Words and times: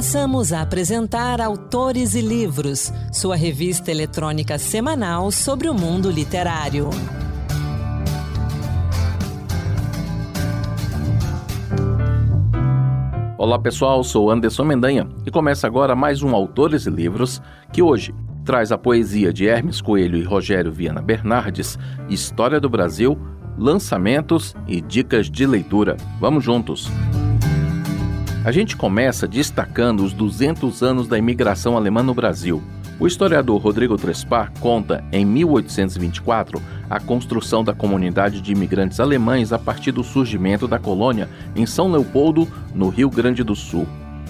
Passamos 0.00 0.50
a 0.50 0.62
apresentar 0.62 1.42
Autores 1.42 2.14
e 2.14 2.22
Livros, 2.22 2.90
sua 3.12 3.36
revista 3.36 3.90
eletrônica 3.90 4.56
semanal 4.56 5.30
sobre 5.30 5.68
o 5.68 5.74
mundo 5.74 6.10
literário. 6.10 6.88
Olá 13.36 13.58
pessoal, 13.58 14.02
sou 14.02 14.30
Anderson 14.30 14.64
Mendanha 14.64 15.06
e 15.26 15.30
começa 15.30 15.66
agora 15.66 15.94
mais 15.94 16.22
um 16.22 16.34
Autores 16.34 16.86
e 16.86 16.90
Livros 16.90 17.42
que 17.70 17.82
hoje 17.82 18.14
traz 18.42 18.72
a 18.72 18.78
poesia 18.78 19.34
de 19.34 19.46
Hermes 19.46 19.82
Coelho 19.82 20.16
e 20.16 20.24
Rogério 20.24 20.72
Viana 20.72 21.02
Bernardes, 21.02 21.78
História 22.08 22.58
do 22.58 22.70
Brasil, 22.70 23.18
lançamentos 23.58 24.56
e 24.66 24.80
dicas 24.80 25.30
de 25.30 25.44
leitura. 25.44 25.98
Vamos 26.18 26.42
juntos! 26.42 26.90
A 28.42 28.50
gente 28.50 28.74
começa 28.74 29.28
destacando 29.28 30.02
os 30.02 30.14
200 30.14 30.82
anos 30.82 31.06
da 31.06 31.18
imigração 31.18 31.76
alemã 31.76 32.02
no 32.02 32.14
Brasil. 32.14 32.62
O 32.98 33.06
historiador 33.06 33.60
Rodrigo 33.60 33.98
Trespar 33.98 34.50
conta, 34.60 35.04
em 35.12 35.26
1824, 35.26 36.60
a 36.88 36.98
construção 36.98 37.62
da 37.62 37.74
comunidade 37.74 38.40
de 38.40 38.50
imigrantes 38.50 38.98
alemães 38.98 39.52
a 39.52 39.58
partir 39.58 39.92
do 39.92 40.02
surgimento 40.02 40.66
da 40.66 40.78
colônia 40.78 41.28
em 41.54 41.66
São 41.66 41.92
Leopoldo, 41.92 42.48
no 42.74 42.88
Rio 42.88 43.10
Grande 43.10 43.44
do 43.44 43.54
Sul. 43.54 43.86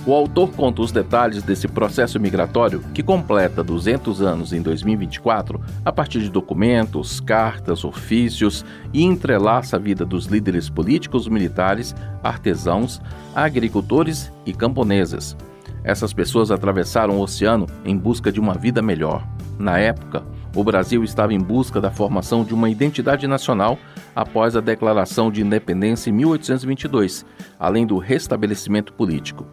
O 0.07 0.15
autor 0.15 0.51
conta 0.53 0.81
os 0.81 0.91
detalhes 0.91 1.43
desse 1.43 1.69
processo 1.69 2.19
migratório 2.19 2.81
que 2.95 3.03
completa 3.03 3.63
200 3.63 4.23
anos 4.23 4.51
em 4.51 4.63
2024 4.63 5.61
a 5.85 5.93
partir 5.93 6.21
de 6.21 6.31
documentos, 6.31 7.21
cartas, 7.21 7.85
ofícios 7.85 8.65
e 8.95 9.03
entrelaça 9.05 9.77
a 9.77 9.79
vida 9.79 10.07
dos 10.07 10.25
líderes 10.25 10.71
políticos, 10.71 11.29
militares, 11.29 11.95
artesãos, 12.23 13.01
agricultores 13.35 14.33
e 14.47 14.55
camponeses. 14.55 15.37
Essas 15.85 16.15
pessoas 16.15 16.51
atravessaram 16.51 17.19
o 17.19 17.23
oceano 17.23 17.67
em 17.85 17.97
busca 17.97 18.33
de 18.33 18.41
uma 18.41 18.55
vida 18.55 18.81
melhor. 18.81 19.27
Na 19.59 19.79
época, 19.79 20.23
o 20.57 20.65
Brasil 20.65 21.05
estava 21.05 21.35
em 21.35 21.39
busca 21.39 21.79
da 21.79 21.91
formação 21.91 22.43
de 22.43 22.55
uma 22.55 22.71
identidade 22.71 23.27
nacional 23.27 23.79
após 24.17 24.57
a 24.57 24.61
declaração 24.61 25.31
de 25.31 25.43
independência 25.43 26.11
em 26.11 26.15
1822, 26.15 27.25
além 27.59 27.87
do 27.87 27.99
restabelecimento 27.99 28.93
político. 28.95 29.47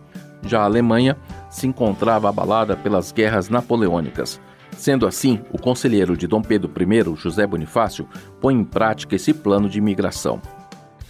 Já 0.43 0.61
a 0.61 0.65
Alemanha 0.65 1.17
se 1.49 1.67
encontrava 1.67 2.29
abalada 2.29 2.75
pelas 2.75 3.11
guerras 3.11 3.49
napoleônicas. 3.49 4.39
Sendo 4.71 5.07
assim, 5.07 5.41
o 5.51 5.57
conselheiro 5.57 6.15
de 6.15 6.27
Dom 6.27 6.41
Pedro 6.41 6.71
I, 6.71 7.15
José 7.15 7.47
Bonifácio, 7.47 8.07
põe 8.39 8.53
em 8.53 8.63
prática 8.63 9.15
esse 9.15 9.33
plano 9.33 9.67
de 9.67 9.79
imigração. 9.79 10.39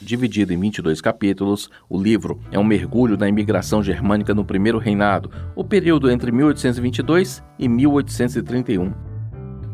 Dividido 0.02 0.54
em 0.54 0.60
22 0.60 1.02
capítulos, 1.02 1.70
o 1.90 2.02
livro 2.02 2.40
é 2.52 2.58
um 2.58 2.64
mergulho 2.64 3.18
na 3.18 3.28
imigração 3.28 3.82
germânica 3.82 4.34
no 4.34 4.46
primeiro 4.46 4.78
reinado, 4.78 5.30
o 5.56 5.64
período 5.64 6.10
entre 6.10 6.32
1822 6.32 7.44
e 7.58 7.68
1831. 7.68 8.94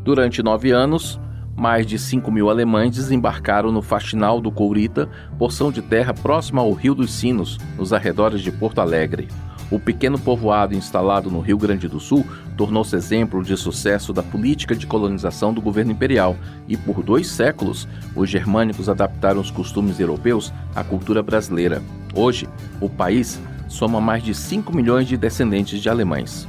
Durante 0.04 0.42
nove 0.42 0.72
anos, 0.72 1.20
mais 1.56 1.86
de 1.86 1.98
5 2.00 2.32
mil 2.32 2.50
alemães 2.50 2.92
desembarcaram 2.92 3.72
no 3.72 3.82
Faxinal 3.82 4.42
do 4.42 4.52
Courita, 4.52 5.10
porção 5.38 5.72
de 5.72 5.82
terra 5.82 6.14
próxima 6.14 6.62
ao 6.62 6.72
Rio 6.74 6.96
dos 6.96 7.14
Sinos, 7.14 7.58
nos 7.78 7.94
arredores 7.94 8.42
de 8.42 8.52
Porto 8.52 8.80
Alegre. 8.80 9.28
O 9.72 9.80
pequeno 9.80 10.20
povoado 10.20 10.76
instalado 10.76 11.32
no 11.32 11.40
Rio 11.40 11.58
Grande 11.58 11.88
do 11.88 12.00
Sul 12.00 12.26
tornou-se 12.56 12.96
exemplo 12.96 13.44
de 13.44 13.58
sucesso 13.58 14.14
da 14.14 14.22
política 14.22 14.76
de 14.76 14.86
colonização 14.86 15.54
do 15.54 15.62
governo 15.62 15.92
imperial 15.92 16.36
e, 16.68 16.78
por 16.78 17.02
dois 17.02 17.28
séculos, 17.28 17.88
os 18.16 18.30
germânicos 18.30 18.88
adaptaram 18.88 19.42
os 19.42 19.50
costumes 19.50 20.00
europeus 20.00 20.54
à 20.76 20.84
cultura 20.84 21.24
brasileira. 21.24 21.82
Hoje, 22.14 22.48
o 22.80 22.90
país 22.90 23.42
soma 23.68 24.00
mais 24.00 24.22
de 24.22 24.36
5 24.36 24.76
milhões 24.76 25.08
de 25.08 25.18
descendentes 25.18 25.82
de 25.82 25.90
alemães. 25.90 26.48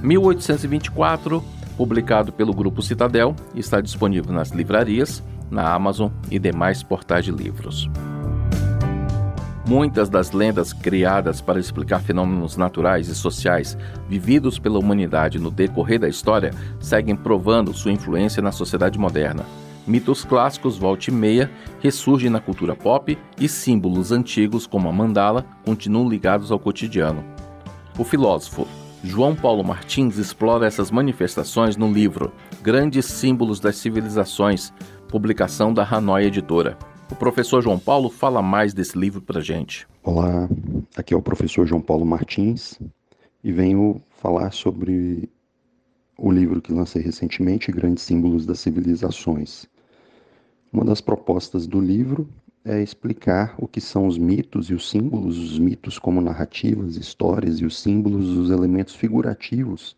1824 0.00 1.42
publicado 1.78 2.32
pelo 2.32 2.52
Grupo 2.52 2.82
Citadel 2.82 3.36
está 3.54 3.80
disponível 3.80 4.32
nas 4.34 4.50
livrarias, 4.50 5.22
na 5.48 5.72
Amazon 5.72 6.10
e 6.28 6.36
demais 6.36 6.82
portais 6.82 7.24
de 7.24 7.30
livros. 7.30 7.88
Muitas 9.64 10.08
das 10.08 10.32
lendas 10.32 10.72
criadas 10.72 11.40
para 11.40 11.60
explicar 11.60 12.00
fenômenos 12.00 12.56
naturais 12.56 13.06
e 13.06 13.14
sociais 13.14 13.78
vividos 14.08 14.58
pela 14.58 14.78
humanidade 14.78 15.38
no 15.38 15.52
decorrer 15.52 16.00
da 16.00 16.08
história 16.08 16.50
seguem 16.80 17.14
provando 17.14 17.72
sua 17.72 17.92
influência 17.92 18.42
na 18.42 18.50
sociedade 18.50 18.98
moderna. 18.98 19.44
Mitos 19.86 20.24
clássicos 20.24 20.76
volta 20.76 21.10
e 21.10 21.12
meia 21.12 21.48
ressurgem 21.80 22.28
na 22.28 22.40
cultura 22.40 22.74
pop 22.74 23.16
e 23.38 23.48
símbolos 23.48 24.10
antigos 24.10 24.66
como 24.66 24.88
a 24.88 24.92
mandala 24.92 25.46
continuam 25.64 26.08
ligados 26.08 26.50
ao 26.50 26.58
cotidiano. 26.58 27.22
O 27.96 28.04
filósofo 28.04 28.66
João 29.04 29.34
Paulo 29.34 29.62
Martins 29.62 30.18
explora 30.18 30.66
essas 30.66 30.90
manifestações 30.90 31.76
no 31.76 31.90
livro 31.90 32.32
Grandes 32.62 33.06
Símbolos 33.06 33.60
das 33.60 33.76
Civilizações, 33.76 34.72
publicação 35.08 35.72
da 35.72 35.84
Hanoi 35.84 36.24
Editora. 36.24 36.76
O 37.08 37.14
professor 37.14 37.62
João 37.62 37.78
Paulo 37.78 38.10
fala 38.10 38.42
mais 38.42 38.74
desse 38.74 38.98
livro 38.98 39.22
para 39.22 39.40
gente. 39.40 39.86
Olá, 40.02 40.48
aqui 40.96 41.14
é 41.14 41.16
o 41.16 41.22
professor 41.22 41.64
João 41.64 41.80
Paulo 41.80 42.04
Martins 42.04 42.76
e 43.44 43.52
venho 43.52 44.02
falar 44.20 44.52
sobre 44.52 45.30
o 46.18 46.32
livro 46.32 46.60
que 46.60 46.72
lancei 46.72 47.00
recentemente, 47.00 47.70
Grandes 47.70 48.02
Símbolos 48.02 48.44
das 48.44 48.58
Civilizações. 48.58 49.66
Uma 50.72 50.84
das 50.84 51.00
propostas 51.00 51.68
do 51.68 51.80
livro 51.80 52.28
é 52.68 52.82
explicar 52.82 53.54
o 53.58 53.66
que 53.66 53.80
são 53.80 54.06
os 54.06 54.18
mitos 54.18 54.68
e 54.68 54.74
os 54.74 54.90
símbolos, 54.90 55.38
os 55.38 55.58
mitos 55.58 55.98
como 55.98 56.20
narrativas, 56.20 56.96
histórias 56.96 57.58
e 57.60 57.64
os 57.64 57.80
símbolos, 57.80 58.28
os 58.28 58.50
elementos 58.50 58.94
figurativos 58.94 59.96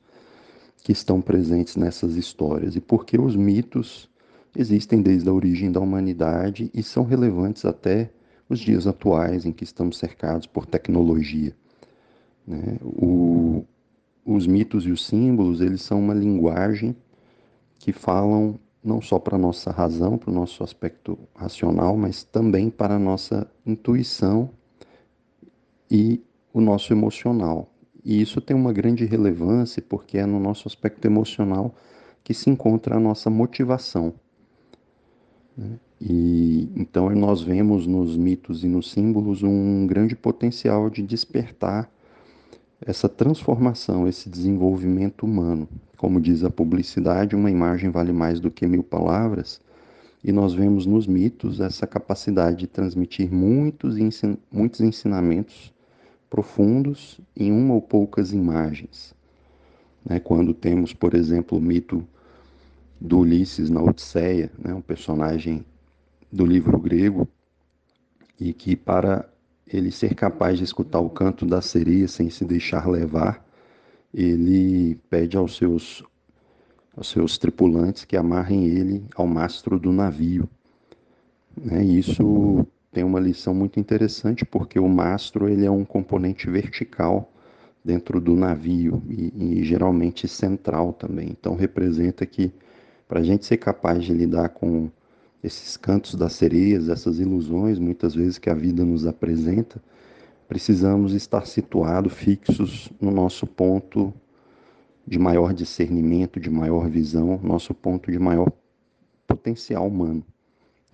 que 0.85 0.93
estão 0.93 1.21
presentes 1.21 1.75
nessas 1.75 2.15
histórias 2.15 2.77
e 2.77 2.81
por 2.81 3.05
que 3.05 3.21
os 3.21 3.35
mitos 3.35 4.09
existem 4.57 5.03
desde 5.03 5.29
a 5.29 5.33
origem 5.33 5.73
da 5.73 5.81
humanidade 5.81 6.71
e 6.73 6.81
são 6.81 7.05
relevantes 7.05 7.65
até 7.65 8.09
os 8.49 8.61
dias 8.61 8.87
atuais 8.87 9.45
em 9.45 9.53
que 9.53 9.65
estamos 9.65 9.99
cercados 9.99 10.47
por 10.47 10.65
tecnologia. 10.65 11.53
Né? 12.47 12.79
O, 12.83 13.65
os 14.25 14.47
mitos 14.47 14.87
e 14.87 14.93
os 14.93 15.07
símbolos 15.07 15.61
eles 15.61 15.83
são 15.83 15.99
uma 15.99 16.15
linguagem 16.15 16.95
que 17.81 17.93
falam 17.93 18.61
não 18.83 19.01
só 19.01 19.19
para 19.19 19.37
a 19.37 19.39
nossa 19.39 19.71
razão, 19.71 20.17
para 20.17 20.31
o 20.31 20.35
nosso 20.35 20.65
aspecto 20.65 21.19
racional, 21.35 21.97
mas 21.97 22.23
também 22.23 22.71
para 22.71 22.95
a 22.95 22.99
nossa 22.99 23.47
intuição 23.67 24.51
e 25.91 26.23
o 26.53 26.61
nosso 26.61 26.93
emocional. 26.93 27.69
E 28.05 28.21
isso 28.21 28.41
tem 28.41 28.57
uma 28.57 28.73
grande 28.73 29.05
relevância 29.05 29.83
porque 29.87 30.19
é 30.19 30.25
no 30.25 30.41
nosso 30.41 30.67
aspecto 30.67 31.05
emocional 31.05 31.75
que 32.25 32.33
se 32.33 32.49
encontra 32.49 32.97
a 32.97 33.01
nossa 33.01 33.29
motivação. 33.29 34.15
Né? 35.57 35.79
E 36.01 36.71
então 36.75 37.11
nós 37.11 37.43
vemos 37.43 37.87
nos 37.87 38.17
mitos 38.17 38.65
e 38.65 38.69
nos 38.69 38.91
símbolos 38.91 39.43
um 39.43 39.87
grande 39.87 40.17
potencial 40.17 40.89
de 40.89 41.03
despertar 41.03 41.91
essa 42.85 43.09
transformação, 43.09 44.09
esse 44.09 44.29
desenvolvimento 44.29 45.25
humano. 45.25 45.69
Como 45.97 46.21
diz 46.21 46.43
a 46.45 46.51
publicidade, 46.51 47.37
uma 47.37 47.51
imagem 47.51 47.91
vale 47.91 48.13
mais 48.13 48.41
do 48.41 48.51
que 48.51 48.67
mil 48.67 48.83
palavras, 48.83 49.61
e 50.23 50.33
nós 50.33 50.55
vemos 50.55 50.87
nos 50.87 51.07
mitos 51.07 51.61
essa 51.61 51.87
capacidade 51.87 52.59
de 52.59 52.67
transmitir 52.67 53.33
muitos, 53.33 53.97
ensin 53.97 54.37
muitos 54.51 54.81
ensinamentos 54.81 55.73
profundos 56.29 57.21
em 57.37 57.51
uma 57.51 57.75
ou 57.75 57.83
poucas 57.83 58.33
imagens. 58.33 59.15
Né? 60.05 60.21
Quando 60.21 60.55
temos, 60.55 60.93
por 60.93 61.15
exemplo, 61.15 61.59
o 61.59 61.61
mito 61.61 62.07
do 63.01 63.21
Ulisses 63.21 63.71
na 63.71 63.83
Odisseia, 63.83 64.51
né? 64.59 64.75
um 64.75 64.83
personagem 64.83 65.65
do 66.31 66.45
livro 66.45 66.79
grego, 66.79 67.27
e 68.39 68.53
que 68.53 68.77
para 68.77 69.29
ele 69.73 69.91
ser 69.91 70.15
capaz 70.15 70.59
de 70.59 70.65
escutar 70.65 71.01
o 71.01 71.11
canto 71.11 71.47
da 71.47 71.61
sereia 71.61 72.09
sem 72.09 72.29
se 72.31 72.45
deixar 72.45 72.89
levar, 72.89 73.45
ele 74.13 74.97
pede 75.09 75.37
aos 75.37 75.57
seus, 75.57 76.03
aos 76.97 77.09
seus 77.09 77.39
tripulantes 77.39 78.05
que 78.05 78.17
amarrem 78.17 78.67
ele 78.67 79.05
ao 79.15 79.27
mastro 79.27 79.79
do 79.79 79.93
navio. 79.93 80.49
Né? 81.57 81.85
Isso 81.85 82.67
tem 82.93 83.05
uma 83.05 83.21
lição 83.21 83.55
muito 83.55 83.79
interessante 83.79 84.45
porque 84.45 84.79
o 84.79 84.89
mastro 84.89 85.49
ele 85.49 85.65
é 85.65 85.71
um 85.71 85.85
componente 85.85 86.51
vertical 86.51 87.33
dentro 87.85 88.21
do 88.21 88.35
navio 88.35 89.03
e, 89.09 89.61
e 89.61 89.65
geralmente 89.65 90.27
central 90.27 90.93
também. 90.93 91.29
Então 91.31 91.55
representa 91.55 92.27
que 92.27 92.53
para 93.07 93.21
a 93.21 93.23
gente 93.23 93.47
ser 93.47 93.57
capaz 93.57 94.05
de 94.05 94.13
lidar 94.13 94.51
com 94.51 94.91
esses 95.43 95.77
cantos 95.77 96.15
das 96.15 96.35
sereias, 96.35 96.89
essas 96.89 97.19
ilusões 97.19 97.79
muitas 97.79 98.15
vezes 98.15 98.39
que 98.39 98.51
a 98.51 98.55
vida 98.55 98.85
nos 98.85 99.07
apresenta, 99.07 99.83
precisamos 100.49 101.13
estar 101.15 101.47
situados, 101.47 102.13
fixos 102.13 102.91
no 103.01 103.11
nosso 103.11 103.47
ponto 103.47 104.13
de 105.07 105.19
maior 105.19 105.55
discernimento, 105.55 106.39
de 106.39 106.51
maior 106.51 106.89
visão, 106.89 107.41
nosso 107.43 107.73
ponto 107.73 108.11
de 108.11 108.19
maior 108.19 108.51
potencial 109.27 109.87
humano, 109.87 110.25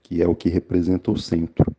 que 0.02 0.22
é 0.22 0.28
o 0.28 0.34
que 0.34 0.48
representa 0.48 1.10
o 1.10 1.18
centro. 1.18 1.74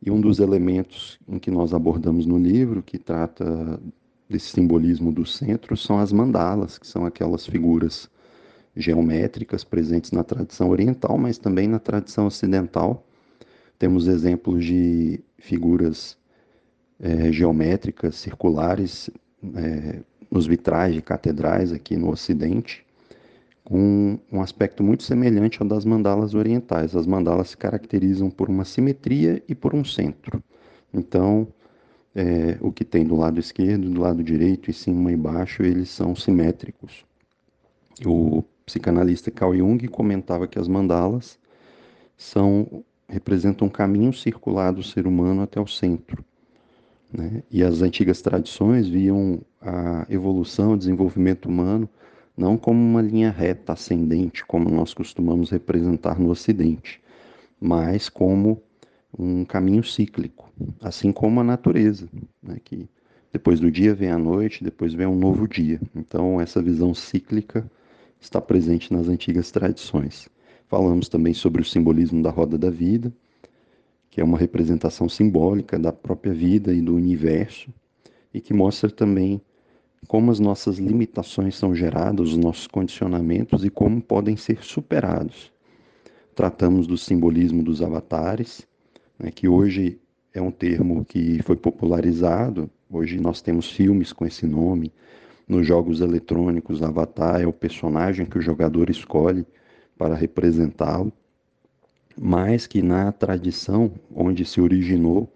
E 0.00 0.10
um 0.10 0.20
dos 0.20 0.38
elementos 0.38 1.18
em 1.28 1.38
que 1.38 1.50
nós 1.50 1.74
abordamos 1.74 2.24
no 2.24 2.38
livro, 2.38 2.82
que 2.82 2.98
trata 2.98 3.80
desse 4.28 4.50
simbolismo 4.50 5.10
do 5.10 5.26
centro 5.26 5.76
são 5.76 5.98
as 5.98 6.12
mandalas, 6.12 6.78
que 6.78 6.86
são 6.86 7.04
aquelas 7.04 7.46
figuras 7.46 8.08
geométricas 8.78 9.64
presentes 9.64 10.12
na 10.12 10.22
tradição 10.22 10.70
oriental, 10.70 11.18
mas 11.18 11.36
também 11.36 11.66
na 11.66 11.80
tradição 11.80 12.26
ocidental. 12.26 13.04
Temos 13.76 14.06
exemplos 14.06 14.64
de 14.64 15.20
figuras 15.38 16.16
é, 17.00 17.32
geométricas 17.32 18.16
circulares 18.16 19.10
é, 19.54 20.00
nos 20.30 20.46
vitrais 20.46 20.94
de 20.94 21.02
catedrais 21.02 21.72
aqui 21.72 21.96
no 21.96 22.10
Ocidente, 22.10 22.86
com 23.64 24.18
um 24.32 24.40
aspecto 24.40 24.82
muito 24.82 25.02
semelhante 25.02 25.60
ao 25.60 25.68
das 25.68 25.84
mandalas 25.84 26.34
orientais. 26.34 26.94
As 26.94 27.06
mandalas 27.06 27.50
se 27.50 27.56
caracterizam 27.56 28.30
por 28.30 28.48
uma 28.48 28.64
simetria 28.64 29.42
e 29.48 29.54
por 29.54 29.74
um 29.74 29.84
centro. 29.84 30.42
Então, 30.94 31.48
é, 32.14 32.56
o 32.60 32.72
que 32.72 32.84
tem 32.84 33.04
do 33.04 33.16
lado 33.16 33.38
esquerdo, 33.38 33.90
do 33.90 34.00
lado 34.00 34.22
direito, 34.22 34.70
e 34.70 34.72
cima 34.72 35.12
e 35.12 35.16
baixo, 35.16 35.62
eles 35.62 35.90
são 35.90 36.14
simétricos. 36.14 37.04
O 38.06 38.42
psicanalista 38.68 39.30
Carl 39.30 39.56
Jung 39.56 39.88
comentava 39.88 40.46
que 40.46 40.58
as 40.58 40.68
mandalas 40.68 41.38
são 42.18 42.84
representam 43.08 43.66
um 43.66 43.70
caminho 43.70 44.12
circular 44.12 44.70
do 44.72 44.82
ser 44.82 45.06
humano 45.06 45.40
até 45.40 45.58
o 45.58 45.66
centro. 45.66 46.22
Né? 47.10 47.42
E 47.50 47.62
as 47.62 47.80
antigas 47.80 48.20
tradições 48.20 48.86
viam 48.86 49.40
a 49.62 50.06
evolução, 50.10 50.72
o 50.72 50.76
desenvolvimento 50.76 51.46
humano 51.46 51.88
não 52.36 52.58
como 52.58 52.78
uma 52.78 53.00
linha 53.00 53.30
reta 53.30 53.72
ascendente, 53.72 54.44
como 54.44 54.68
nós 54.68 54.92
costumamos 54.92 55.50
representar 55.50 56.20
no 56.20 56.28
Ocidente, 56.28 57.00
mas 57.58 58.10
como 58.10 58.62
um 59.18 59.44
caminho 59.44 59.82
cíclico, 59.82 60.52
assim 60.82 61.10
como 61.10 61.40
a 61.40 61.44
natureza, 61.44 62.06
né? 62.42 62.58
que 62.62 62.86
depois 63.32 63.58
do 63.58 63.70
dia 63.70 63.94
vem 63.94 64.10
a 64.10 64.18
noite, 64.18 64.62
depois 64.62 64.92
vem 64.92 65.06
um 65.06 65.18
novo 65.18 65.48
dia. 65.48 65.80
Então, 65.96 66.38
essa 66.40 66.62
visão 66.62 66.94
cíclica 66.94 67.68
está 68.20 68.40
presente 68.40 68.92
nas 68.92 69.08
antigas 69.08 69.50
tradições. 69.50 70.28
Falamos 70.66 71.08
também 71.08 71.32
sobre 71.32 71.62
o 71.62 71.64
simbolismo 71.64 72.22
da 72.22 72.30
roda 72.30 72.58
da 72.58 72.70
vida, 72.70 73.12
que 74.10 74.20
é 74.20 74.24
uma 74.24 74.38
representação 74.38 75.08
simbólica 75.08 75.78
da 75.78 75.92
própria 75.92 76.32
vida 76.32 76.72
e 76.74 76.80
do 76.80 76.94
universo, 76.94 77.72
e 78.32 78.40
que 78.40 78.52
mostra 78.52 78.90
também 78.90 79.40
como 80.06 80.30
as 80.30 80.38
nossas 80.38 80.78
limitações 80.78 81.56
são 81.56 81.74
geradas, 81.74 82.30
os 82.30 82.36
nossos 82.36 82.66
condicionamentos 82.66 83.64
e 83.64 83.70
como 83.70 84.00
podem 84.00 84.36
ser 84.36 84.62
superados. 84.62 85.50
Tratamos 86.34 86.86
do 86.86 86.96
simbolismo 86.96 87.62
dos 87.62 87.82
avatares, 87.82 88.66
né, 89.18 89.30
que 89.30 89.48
hoje 89.48 89.98
é 90.32 90.40
um 90.40 90.50
termo 90.50 91.04
que 91.04 91.42
foi 91.42 91.56
popularizado, 91.56 92.70
hoje 92.88 93.18
nós 93.18 93.42
temos 93.42 93.70
filmes 93.70 94.12
com 94.12 94.24
esse 94.24 94.46
nome, 94.46 94.92
nos 95.48 95.66
jogos 95.66 96.00
eletrônicos, 96.00 96.82
Avatar 96.82 97.40
é 97.40 97.46
o 97.46 97.52
personagem 97.52 98.26
que 98.26 98.38
o 98.38 98.42
jogador 98.42 98.90
escolhe 98.90 99.46
para 99.96 100.14
representá-lo, 100.14 101.12
mas 102.20 102.66
que 102.66 102.82
na 102.82 103.10
tradição 103.10 103.90
onde 104.14 104.44
se 104.44 104.60
originou 104.60 105.32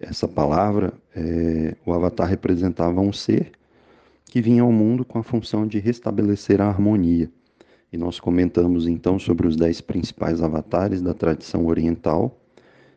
essa 0.00 0.26
palavra, 0.26 0.94
é, 1.14 1.76
o 1.84 1.92
Avatar 1.92 2.28
representava 2.28 3.00
um 3.00 3.12
ser 3.12 3.52
que 4.24 4.40
vinha 4.40 4.62
ao 4.62 4.72
mundo 4.72 5.04
com 5.04 5.18
a 5.18 5.22
função 5.22 5.66
de 5.66 5.78
restabelecer 5.78 6.60
a 6.60 6.66
harmonia. 6.66 7.30
E 7.92 7.98
nós 7.98 8.18
comentamos 8.18 8.86
então 8.86 9.18
sobre 9.18 9.46
os 9.46 9.54
dez 9.54 9.80
principais 9.82 10.42
avatares 10.42 11.02
da 11.02 11.12
tradição 11.12 11.66
oriental 11.66 12.40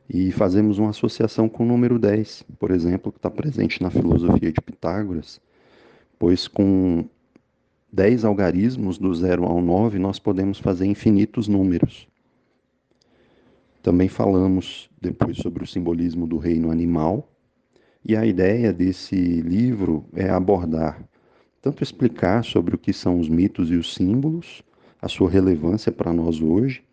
e 0.10 0.31
fazemos 0.31 0.80
uma 0.80 0.92
associação 0.92 1.50
com 1.50 1.63
o 1.63 1.68
número 1.68 2.00
10, 2.00 2.46
por 2.57 2.72
exemplo, 2.72 3.12
que 3.12 3.18
está 3.18 3.30
presente 3.30 3.84
na 3.84 3.90
filosofia 3.90 4.52
de 4.52 4.62
Pitágoras, 4.62 5.42
pois 6.17 6.47
com 6.47 7.06
10 7.91 8.25
algarismos 8.25 8.97
do 8.97 9.13
0 9.13 9.45
ao 9.45 9.62
9 9.62 10.00
nós 10.00 10.19
podemos 10.19 10.59
fazer 10.59 10.85
infinitos 10.85 11.47
números. 11.47 12.07
Também 13.81 14.07
falamos 14.07 14.89
depois 15.00 15.38
sobre 15.38 15.63
o 15.63 15.67
simbolismo 15.67 16.25
do 16.25 16.38
reino 16.38 16.71
animal, 16.71 17.29
e 18.03 18.15
a 18.15 18.25
ideia 18.25 18.71
desse 18.71 19.15
livro 19.15 20.06
é 20.13 20.29
abordar 20.29 21.03
tanto 21.65 21.81
explicar 21.81 22.44
sobre 22.44 22.75
o 22.75 22.77
que 22.77 22.94
são 22.94 23.19
os 23.19 23.27
mitos 23.27 23.71
e 23.71 23.73
os 23.73 23.95
símbolos, 23.95 24.61
a 25.01 25.07
sua 25.07 25.27
relevância 25.27 25.91
para 25.91 26.13
nós 26.13 26.39
hoje, 26.39 26.83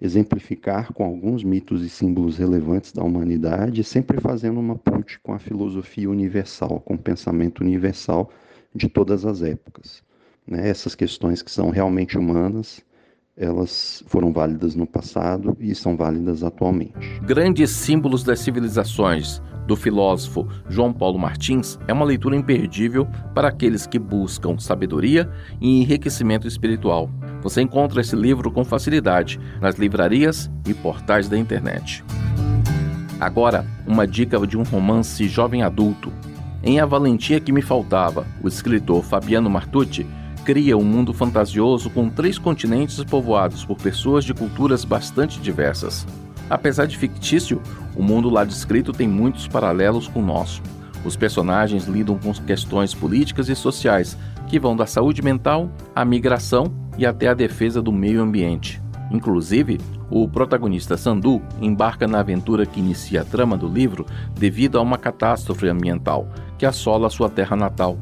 exemplificar 0.00 0.92
com 0.92 1.04
alguns 1.04 1.42
mitos 1.42 1.82
e 1.82 1.88
símbolos 1.88 2.38
relevantes 2.38 2.92
da 2.92 3.02
humanidade, 3.02 3.82
sempre 3.82 4.20
fazendo 4.20 4.60
uma 4.60 4.76
ponte 4.76 5.18
com 5.18 5.32
a 5.32 5.38
filosofia 5.38 6.08
universal, 6.08 6.80
com 6.80 6.94
o 6.94 6.98
pensamento 6.98 7.60
universal 7.60 8.30
de 8.74 8.88
todas 8.88 9.24
as 9.24 9.42
épocas. 9.42 10.02
Né? 10.46 10.68
Essas 10.68 10.94
questões 10.94 11.42
que 11.42 11.50
são 11.50 11.70
realmente 11.70 12.16
humanas, 12.16 12.80
elas 13.38 14.02
foram 14.08 14.32
válidas 14.32 14.74
no 14.74 14.86
passado 14.86 15.56
e 15.60 15.74
são 15.74 15.96
válidas 15.96 16.42
atualmente. 16.42 17.20
Grandes 17.22 17.70
símbolos 17.70 18.24
das 18.24 18.40
civilizações, 18.40 19.40
do 19.66 19.76
filósofo 19.76 20.48
João 20.68 20.92
Paulo 20.92 21.18
Martins, 21.18 21.78
é 21.86 21.92
uma 21.92 22.04
leitura 22.04 22.34
imperdível 22.34 23.06
para 23.34 23.48
aqueles 23.48 23.86
que 23.86 23.98
buscam 23.98 24.58
sabedoria 24.58 25.30
e 25.60 25.82
enriquecimento 25.82 26.48
espiritual. 26.48 27.10
Você 27.42 27.60
encontra 27.60 28.00
esse 28.00 28.16
livro 28.16 28.50
com 28.50 28.64
facilidade 28.64 29.38
nas 29.60 29.76
livrarias 29.76 30.50
e 30.66 30.74
portais 30.74 31.28
da 31.28 31.38
internet. 31.38 32.02
Agora, 33.20 33.64
uma 33.86 34.06
dica 34.06 34.44
de 34.46 34.56
um 34.56 34.62
romance 34.62 35.28
jovem 35.28 35.62
adulto. 35.62 36.10
Em 36.62 36.80
A 36.80 36.86
Valentia 36.86 37.38
que 37.38 37.52
Me 37.52 37.62
Faltava, 37.62 38.26
o 38.42 38.48
escritor 38.48 39.04
Fabiano 39.04 39.50
Martucci 39.50 40.06
cria 40.48 40.78
um 40.78 40.82
mundo 40.82 41.12
fantasioso 41.12 41.90
com 41.90 42.08
três 42.08 42.38
continentes 42.38 43.04
povoados 43.04 43.66
por 43.66 43.76
pessoas 43.76 44.24
de 44.24 44.32
culturas 44.32 44.82
bastante 44.82 45.38
diversas. 45.40 46.06
Apesar 46.48 46.86
de 46.86 46.96
fictício, 46.96 47.60
o 47.94 48.02
mundo 48.02 48.30
lá 48.30 48.44
descrito 48.46 48.90
tem 48.90 49.06
muitos 49.06 49.46
paralelos 49.46 50.08
com 50.08 50.20
o 50.20 50.24
nosso. 50.24 50.62
Os 51.04 51.16
personagens 51.16 51.84
lidam 51.84 52.18
com 52.18 52.32
questões 52.32 52.94
políticas 52.94 53.50
e 53.50 53.54
sociais 53.54 54.16
que 54.46 54.58
vão 54.58 54.74
da 54.74 54.86
saúde 54.86 55.20
mental 55.20 55.70
à 55.94 56.02
migração 56.02 56.72
e 56.96 57.04
até 57.04 57.28
a 57.28 57.34
defesa 57.34 57.82
do 57.82 57.92
meio 57.92 58.22
ambiente. 58.22 58.80
Inclusive, 59.10 59.78
o 60.10 60.26
protagonista 60.26 60.96
Sandu 60.96 61.42
embarca 61.60 62.08
na 62.08 62.20
aventura 62.20 62.64
que 62.64 62.80
inicia 62.80 63.20
a 63.20 63.24
trama 63.26 63.54
do 63.54 63.68
livro 63.68 64.06
devido 64.34 64.78
a 64.78 64.80
uma 64.80 64.96
catástrofe 64.96 65.68
ambiental 65.68 66.26
que 66.56 66.64
assola 66.64 67.10
sua 67.10 67.28
terra 67.28 67.54
natal. 67.54 67.98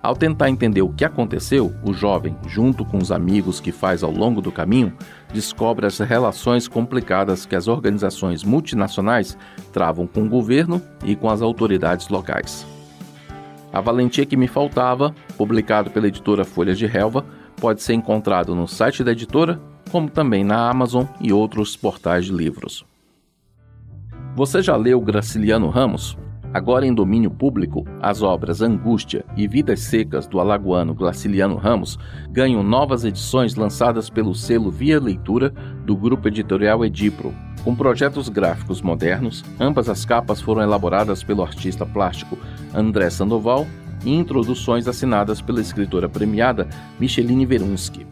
Ao 0.00 0.14
tentar 0.14 0.48
entender 0.48 0.80
o 0.82 0.92
que 0.92 1.04
aconteceu, 1.04 1.74
o 1.84 1.92
jovem, 1.92 2.36
junto 2.46 2.84
com 2.84 2.98
os 2.98 3.10
amigos 3.10 3.58
que 3.58 3.72
faz 3.72 4.04
ao 4.04 4.12
longo 4.12 4.40
do 4.40 4.52
caminho, 4.52 4.92
descobre 5.32 5.86
as 5.86 5.98
relações 5.98 6.68
complicadas 6.68 7.44
que 7.44 7.56
as 7.56 7.66
organizações 7.66 8.44
multinacionais 8.44 9.36
travam 9.72 10.06
com 10.06 10.22
o 10.22 10.28
governo 10.28 10.80
e 11.04 11.16
com 11.16 11.28
as 11.28 11.42
autoridades 11.42 12.08
locais. 12.08 12.64
A 13.72 13.80
Valentia 13.80 14.24
que 14.24 14.36
Me 14.36 14.46
Faltava, 14.46 15.14
publicado 15.36 15.90
pela 15.90 16.06
editora 16.06 16.44
Folhas 16.44 16.78
de 16.78 16.86
Relva, 16.86 17.26
pode 17.60 17.82
ser 17.82 17.94
encontrado 17.94 18.54
no 18.54 18.68
site 18.68 19.02
da 19.02 19.12
editora, 19.12 19.60
como 19.90 20.08
também 20.08 20.44
na 20.44 20.70
Amazon 20.70 21.06
e 21.20 21.32
outros 21.32 21.76
portais 21.76 22.26
de 22.26 22.32
livros. 22.32 22.84
Você 24.36 24.62
já 24.62 24.76
leu 24.76 25.00
Graciliano 25.00 25.68
Ramos? 25.68 26.16
Agora 26.52 26.86
em 26.86 26.94
domínio 26.94 27.30
público, 27.30 27.84
as 28.00 28.22
obras 28.22 28.62
Angústia 28.62 29.22
e 29.36 29.46
Vidas 29.46 29.80
Secas 29.80 30.26
do 30.26 30.40
alagoano 30.40 30.94
Graciliano 30.94 31.56
Ramos 31.56 31.98
ganham 32.30 32.62
novas 32.62 33.04
edições 33.04 33.54
lançadas 33.54 34.08
pelo 34.08 34.34
selo 34.34 34.70
Via 34.70 34.98
Leitura 34.98 35.52
do 35.84 35.94
grupo 35.94 36.26
editorial 36.26 36.82
Edipro. 36.84 37.34
Com 37.62 37.76
projetos 37.76 38.30
gráficos 38.30 38.80
modernos, 38.80 39.44
ambas 39.60 39.90
as 39.90 40.06
capas 40.06 40.40
foram 40.40 40.62
elaboradas 40.62 41.22
pelo 41.22 41.42
artista 41.42 41.84
plástico 41.84 42.38
André 42.74 43.10
Sandoval 43.10 43.66
e 44.02 44.14
introduções 44.14 44.88
assinadas 44.88 45.42
pela 45.42 45.60
escritora 45.60 46.08
premiada 46.08 46.66
Micheline 46.98 47.44
Verunsky. 47.44 48.06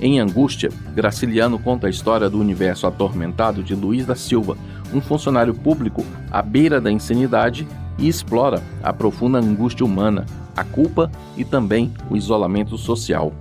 Em 0.00 0.20
Angústia, 0.20 0.70
Graciliano 0.94 1.58
conta 1.58 1.86
a 1.86 1.90
história 1.90 2.28
do 2.28 2.38
universo 2.38 2.86
atormentado 2.86 3.62
de 3.62 3.74
Luiz 3.74 4.04
da 4.04 4.14
Silva, 4.14 4.56
um 4.92 5.00
funcionário 5.00 5.54
público 5.54 6.04
à 6.30 6.42
beira 6.42 6.80
da 6.80 6.90
insanidade 6.90 7.66
e 7.98 8.06
explora 8.06 8.62
a 8.82 8.92
profunda 8.92 9.38
angústia 9.38 9.86
humana, 9.86 10.26
a 10.54 10.62
culpa 10.62 11.10
e 11.36 11.44
também 11.44 11.92
o 12.10 12.16
isolamento 12.16 12.76
social. 12.76 13.32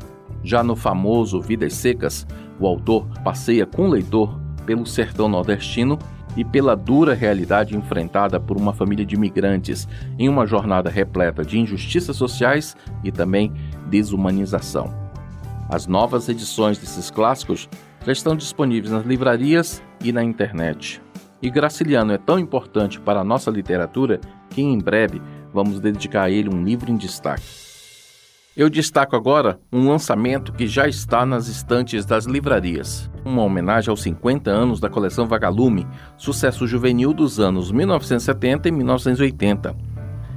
Já 0.44 0.64
no 0.64 0.76
famoso 0.76 1.42
Vidas 1.42 1.74
Secas, 1.74 2.26
o 2.58 2.66
autor 2.66 3.06
passeia 3.24 3.66
com 3.66 3.88
o 3.88 3.92
leitor 3.92 4.40
pelo 4.66 4.86
sertão 4.86 5.28
nordestino 5.28 6.00
e 6.38 6.46
pela 6.46 6.76
dura 6.76 7.14
realidade 7.14 7.76
enfrentada 7.76 8.40
por 8.40 8.56
uma 8.56 8.74
família 8.74 9.06
de 9.06 9.16
imigrantes 9.16 9.88
em 10.18 10.30
uma 10.30 10.46
jornada 10.46 10.90
repleta 10.90 11.44
de 11.44 11.60
injustiças 11.60 12.16
sociais 12.16 12.78
e 13.04 13.12
também 13.12 13.52
desumanização. 13.90 15.05
As 15.70 15.88
novas 15.88 16.30
edições 16.30 16.78
desses 16.78 17.10
clássicos 17.10 17.68
já 18.06 18.12
estão 18.12 18.36
disponíveis 18.36 18.94
nas 18.94 19.06
livrarias 19.06 19.82
e 20.04 20.12
na 20.12 20.24
internet. 20.24 21.02
E 21.42 21.50
Graciliano 21.50 22.14
é 22.14 22.18
tão 22.18 22.38
importante 22.38 23.00
para 23.00 23.22
a 23.22 23.24
nossa 23.24 23.50
literatura 23.50 24.20
que 24.50 24.62
em 24.62 24.78
breve 24.78 25.22
vamos 25.54 25.80
dedicar 25.80 26.24
a 26.24 26.30
ele 26.30 26.50
um 26.54 26.64
livro 26.64 26.92
em 26.92 26.96
destaque. 26.96 27.44
Eu 28.56 28.70
destaco 28.70 29.18
agora 29.18 29.60
um 29.72 29.90
lançamento 29.90 30.54
que 30.54 30.66
já 30.66 30.88
está 30.88 31.26
nas 31.26 31.48
estantes 31.50 32.06
das 32.06 32.26
livrarias. 32.26 33.12
Uma 33.26 33.44
homenagem 33.44 33.90
aos 33.90 34.02
50 34.02 34.50
anos 34.50 34.80
da 34.80 34.88
coleção 34.88 35.28
Vagalume, 35.28 35.86
sucesso 36.16 36.66
juvenil 36.66 37.12
dos 37.12 37.38
anos 37.38 37.70
1970 37.72 38.70
e 38.70 38.72
1980. 38.72 39.76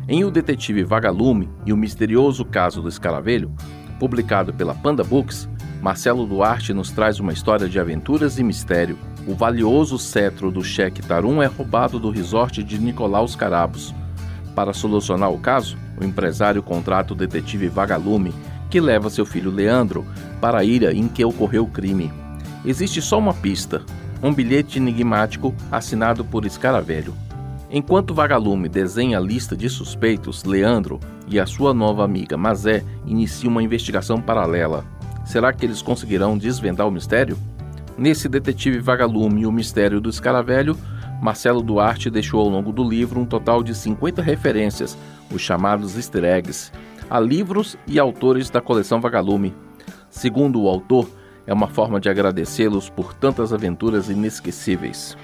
Em 0.08 0.25
O 0.25 0.32
Detetive 0.32 0.82
Vagalume 0.82 1.49
e 1.64 1.73
o 1.73 1.76
Misterioso 1.76 2.44
Caso 2.44 2.82
do 2.82 2.88
Escaravelho, 2.88 3.54
publicado 3.99 4.52
pela 4.52 4.75
Panda 4.75 5.02
Books, 5.02 5.49
Marcelo 5.81 6.26
Duarte 6.26 6.73
nos 6.73 6.90
traz 6.90 7.21
uma 7.21 7.33
história 7.33 7.69
de 7.69 7.78
aventuras 7.78 8.38
e 8.38 8.43
mistério. 8.43 8.99
O 9.26 9.35
valioso 9.35 9.99
cetro 9.99 10.50
do 10.50 10.64
cheque 10.64 11.02
Tarum 11.02 11.43
é 11.43 11.47
roubado 11.47 11.99
do 11.99 12.11
resort 12.11 12.62
de 12.62 12.78
Nicolaus 12.78 13.37
Carabos. 13.37 13.95
Para 14.55 14.73
solucionar 14.73 15.31
o 15.31 15.38
caso, 15.38 15.76
o 16.00 16.05
empresário 16.05 16.62
contrata 16.62 17.12
o 17.12 17.17
detetive 17.17 17.69
Vagalume, 17.69 18.35
que 18.69 18.81
leva 18.81 19.11
seu 19.11 19.25
filho 19.25 19.50
Leandro 19.50 20.05
para 20.40 20.59
a 20.59 20.64
ilha 20.64 20.93
em 20.93 21.07
que 21.07 21.25
ocorreu 21.25 21.64
o 21.64 21.71
crime. 21.71 22.12
Existe 22.64 23.00
só 23.00 23.19
uma 23.19 23.35
pista: 23.35 23.83
um 24.23 24.35
bilhete 24.35 24.78
enigmático 24.78 25.55
assinado 25.71 26.25
por 26.25 26.45
Escaravelho. 26.45 27.14
Enquanto 27.71 28.14
Vagalume 28.14 28.69
desenha 28.69 29.19
a 29.19 29.21
lista 29.21 29.57
de 29.57 29.69
suspeitos, 29.69 30.43
Leandro 30.43 30.99
e 31.30 31.38
a 31.38 31.47
sua 31.47 31.75
nova 31.75 32.04
amiga 32.04 32.37
Mazé 32.37 32.82
iniciam 33.06 33.50
uma 33.50 33.62
investigação 33.62 34.20
paralela. 34.20 34.85
Será 35.25 35.52
que 35.52 35.64
eles 35.64 35.82
conseguirão 35.82 36.38
desvendar 36.38 36.88
o 36.88 36.90
mistério? 36.90 37.37
Nesse 37.97 38.28
Detetive 38.28 38.78
Vagalume 38.78 39.42
e 39.42 39.47
o 39.47 39.52
Mistério 39.52 40.00
do 40.00 40.08
Escaravelho, 40.08 40.76
Marcelo 41.20 41.61
Duarte 41.61 42.08
deixou 42.08 42.40
ao 42.40 42.49
longo 42.49 42.73
do 42.73 42.88
livro 42.88 43.20
um 43.20 43.26
total 43.26 43.62
de 43.62 43.75
50 43.75 44.23
referências, 44.23 44.97
os 45.32 45.42
chamados 45.42 45.97
easter 45.97 46.25
eggs, 46.25 46.73
a 47.11 47.18
livros 47.18 47.76
e 47.87 47.99
autores 47.99 48.49
da 48.50 48.61
coleção 48.61 49.00
Vagalume. 49.00 49.54
Segundo 50.08 50.62
o 50.62 50.68
autor, 50.68 51.08
é 51.47 51.52
uma 51.52 51.66
forma 51.66 51.99
de 51.99 52.08
agradecê-los 52.08 52.88
por 52.88 53.14
tantas 53.14 53.52
aventuras 53.52 54.08
inesquecíveis. 54.08 55.16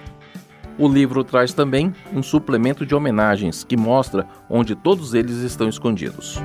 O 0.77 0.89
livro 0.89 1.23
traz 1.23 1.53
também 1.53 1.93
um 2.13 2.21
suplemento 2.21 2.85
de 2.85 2.97
homenagens 2.97 3.63
que 3.63 3.77
mostra 3.77 4.27
onde 4.51 4.75
todos 4.75 5.15
eles 5.15 5.37
estão 5.37 5.69
escondidos. 5.69 6.41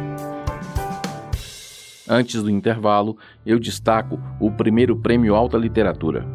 Antes 2.08 2.44
do 2.44 2.50
intervalo, 2.50 3.18
eu 3.44 3.60
destaco 3.60 4.20
o 4.40 4.52
primeiro 4.52 4.96
Prêmio 4.96 5.34
Alta 5.34 5.58
Literatura. 5.58 6.28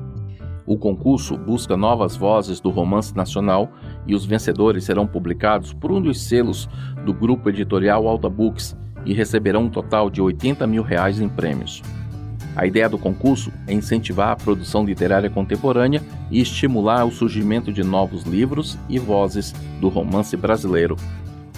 O 0.66 0.76
concurso 0.76 1.36
busca 1.36 1.76
novas 1.76 2.16
vozes 2.16 2.58
do 2.58 2.70
romance 2.70 3.14
nacional 3.14 3.70
e 4.06 4.14
os 4.14 4.24
vencedores 4.24 4.84
serão 4.84 5.06
publicados 5.06 5.72
por 5.72 5.92
um 5.92 6.00
dos 6.00 6.20
selos 6.20 6.68
do 7.04 7.14
grupo 7.14 7.48
editorial 7.48 8.08
Alta 8.08 8.28
Books 8.28 8.76
e 9.04 9.12
receberão 9.12 9.64
um 9.64 9.70
total 9.70 10.10
de 10.10 10.20
80 10.20 10.66
mil 10.66 10.82
reais 10.82 11.20
em 11.20 11.28
prêmios. 11.28 11.82
A 12.56 12.66
ideia 12.66 12.88
do 12.88 12.96
concurso 12.96 13.52
é 13.66 13.72
incentivar 13.72 14.30
a 14.30 14.36
produção 14.36 14.84
literária 14.84 15.28
contemporânea 15.28 16.00
e 16.30 16.40
estimular 16.40 17.04
o 17.04 17.10
surgimento 17.10 17.72
de 17.72 17.82
novos 17.82 18.22
livros 18.22 18.78
e 18.88 18.96
vozes 18.98 19.52
do 19.80 19.88
romance 19.88 20.36
brasileiro. 20.36 20.96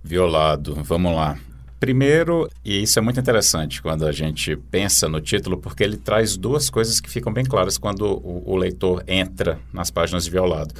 Violado, 0.00 0.76
vamos 0.84 1.12
lá. 1.12 1.36
Primeiro, 1.80 2.48
e 2.64 2.84
isso 2.84 3.00
é 3.00 3.02
muito 3.02 3.18
interessante 3.18 3.82
quando 3.82 4.06
a 4.06 4.12
gente 4.12 4.54
pensa 4.54 5.08
no 5.08 5.20
título, 5.20 5.58
porque 5.58 5.82
ele 5.82 5.96
traz 5.96 6.36
duas 6.36 6.70
coisas 6.70 7.00
que 7.00 7.10
ficam 7.10 7.32
bem 7.32 7.44
claras 7.44 7.76
quando 7.76 8.02
o, 8.02 8.44
o 8.46 8.54
leitor 8.54 9.02
entra 9.08 9.58
nas 9.72 9.90
páginas 9.90 10.22
de 10.22 10.30
Violado. 10.30 10.72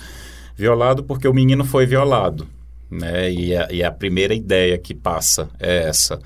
Violado 0.54 1.02
porque 1.02 1.26
o 1.26 1.34
menino 1.34 1.64
foi 1.64 1.84
violado, 1.84 2.46
né? 2.88 3.28
E 3.28 3.56
a, 3.56 3.72
e 3.72 3.82
a 3.82 3.90
primeira 3.90 4.34
ideia 4.34 4.78
que 4.78 4.94
passa 4.94 5.48
é 5.58 5.88
essa. 5.88 6.20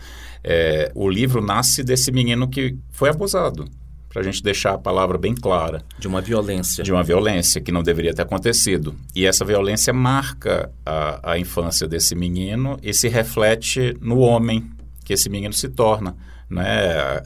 É, 0.47 0.93
o 0.95 1.09
livro 1.09 1.41
nasce 1.41 1.83
desse 1.83 2.13
menino 2.13 2.47
que 2.47 2.77
foi 2.91 3.09
abusado, 3.09 3.65
para 4.11 4.21
a 4.21 4.25
gente 4.25 4.43
deixar 4.43 4.75
a 4.75 4.79
palavra 4.79 5.17
bem 5.17 5.35
clara. 5.35 5.83
De 5.99 6.07
uma 6.07 6.21
violência. 6.21 6.85
De 6.85 6.93
uma 6.93 7.03
violência 7.03 7.63
que 7.63 7.73
não 7.73 7.83
deveria 7.83 8.13
ter 8.13 8.23
acontecido. 8.23 8.95
E 9.15 9.25
essa 9.25 9.45
violência 9.45 9.93
marca 9.93 10.71
a, 10.85 11.33
a 11.33 11.39
infância 11.39 11.89
desse 11.89 12.15
menino 12.15 12.79
e 12.83 12.93
se 12.93 13.09
reflete 13.09 13.97
no 14.01 14.19
homem 14.19 14.71
que 15.05 15.15
esse 15.15 15.31
menino 15.31 15.55
se 15.55 15.69
torna. 15.69 16.15
Né? 16.49 17.23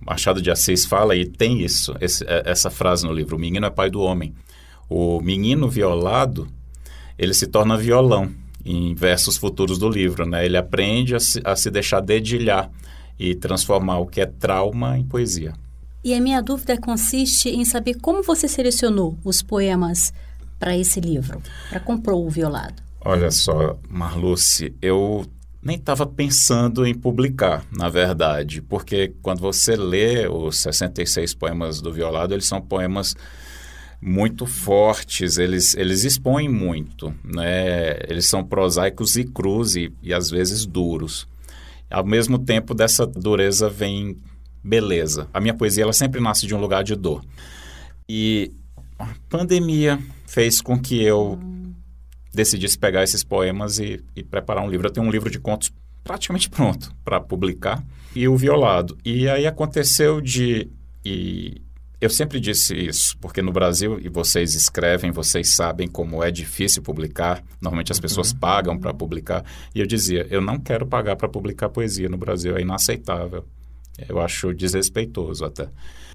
Machado 0.00 0.40
de 0.40 0.50
Assis 0.50 0.86
fala 0.86 1.14
e 1.14 1.26
tem 1.26 1.60
isso, 1.60 1.94
esse, 2.00 2.24
é, 2.24 2.44
essa 2.46 2.70
frase 2.70 3.04
no 3.04 3.12
livro: 3.12 3.36
o 3.36 3.38
menino 3.38 3.66
é 3.66 3.70
pai 3.70 3.90
do 3.90 4.00
homem. 4.00 4.34
O 4.88 5.20
menino 5.20 5.68
violado, 5.68 6.48
ele 7.18 7.34
se 7.34 7.46
torna 7.46 7.76
violão 7.76 8.30
em 8.64 8.94
versos 8.94 9.36
futuros 9.36 9.78
do 9.78 9.88
livro. 9.88 10.26
Né? 10.26 10.44
Ele 10.44 10.56
aprende 10.56 11.14
a 11.14 11.20
se, 11.20 11.40
a 11.44 11.54
se 11.56 11.70
deixar 11.70 12.00
dedilhar 12.00 12.70
e 13.18 13.34
transformar 13.34 13.98
o 13.98 14.06
que 14.06 14.20
é 14.20 14.26
trauma 14.26 14.98
em 14.98 15.04
poesia. 15.04 15.52
E 16.02 16.14
a 16.14 16.20
minha 16.20 16.40
dúvida 16.40 16.78
consiste 16.78 17.50
em 17.50 17.64
saber 17.64 17.98
como 18.00 18.22
você 18.22 18.48
selecionou 18.48 19.18
os 19.22 19.42
poemas 19.42 20.12
para 20.58 20.76
esse 20.76 21.00
livro, 21.00 21.42
para 21.68 21.80
comprar 21.80 22.14
o 22.14 22.28
violado. 22.28 22.82
Olha 23.02 23.30
só, 23.30 23.78
Marluce, 23.88 24.74
eu 24.80 25.26
nem 25.62 25.76
estava 25.76 26.06
pensando 26.06 26.86
em 26.86 26.94
publicar, 26.94 27.64
na 27.70 27.88
verdade, 27.88 28.62
porque 28.62 29.14
quando 29.20 29.40
você 29.40 29.76
lê 29.76 30.26
os 30.26 30.58
66 30.58 31.34
poemas 31.34 31.80
do 31.80 31.92
Violado, 31.92 32.34
eles 32.34 32.46
são 32.46 32.60
poemas 32.60 33.14
muito 34.00 34.46
fortes, 34.46 35.36
eles, 35.36 35.74
eles 35.74 36.04
expõem 36.04 36.48
muito, 36.48 37.14
né? 37.22 37.98
eles 38.08 38.26
são 38.26 38.42
prosaicos 38.42 39.16
e 39.16 39.24
crus 39.24 39.76
e, 39.76 39.92
e 40.02 40.14
às 40.14 40.30
vezes 40.30 40.64
duros. 40.64 41.28
Ao 41.90 42.04
mesmo 42.04 42.38
tempo, 42.38 42.72
dessa 42.72 43.06
dureza 43.06 43.68
vem 43.68 44.16
beleza. 44.62 45.28
A 45.34 45.40
minha 45.40 45.54
poesia 45.54 45.82
ela 45.82 45.92
sempre 45.92 46.20
nasce 46.20 46.46
de 46.46 46.54
um 46.54 46.60
lugar 46.60 46.84
de 46.84 46.94
dor. 46.94 47.24
E 48.08 48.52
a 48.98 49.08
pandemia 49.28 49.98
fez 50.26 50.60
com 50.60 50.78
que 50.78 51.02
eu 51.02 51.38
decidisse 52.32 52.78
pegar 52.78 53.02
esses 53.02 53.24
poemas 53.24 53.78
e, 53.78 54.02
e, 54.14 54.22
preparar 54.22 54.64
um 54.64 54.70
livro. 54.70 54.86
Eu 54.86 54.92
tenho 54.92 55.06
um 55.06 55.10
livro 55.10 55.30
de 55.30 55.38
contos 55.38 55.72
praticamente 56.04 56.48
pronto 56.48 56.94
para 57.04 57.20
publicar 57.20 57.82
e 58.14 58.28
o 58.28 58.36
violado. 58.36 58.96
E 59.04 59.28
aí 59.28 59.46
aconteceu 59.46 60.20
de 60.20 60.70
e 61.04 61.60
eu 62.00 62.08
sempre 62.08 62.40
disse 62.40 62.74
isso, 62.74 63.16
porque 63.18 63.42
no 63.42 63.52
Brasil, 63.52 63.98
e 64.00 64.08
vocês 64.08 64.54
escrevem, 64.54 65.10
vocês 65.10 65.50
sabem 65.50 65.86
como 65.86 66.24
é 66.24 66.30
difícil 66.30 66.82
publicar. 66.82 67.44
Normalmente 67.60 67.92
as 67.92 67.98
uhum. 67.98 68.02
pessoas 68.02 68.32
pagam 68.32 68.78
para 68.78 68.94
publicar. 68.94 69.44
E 69.74 69.80
eu 69.80 69.86
dizia, 69.86 70.26
eu 70.30 70.40
não 70.40 70.58
quero 70.58 70.86
pagar 70.86 71.16
para 71.16 71.28
publicar 71.28 71.68
poesia 71.68 72.08
no 72.08 72.16
Brasil, 72.16 72.56
é 72.56 72.62
inaceitável. 72.62 73.44
Eu 74.08 74.18
acho 74.18 74.54
desrespeitoso 74.54 75.44
até. 75.44 75.68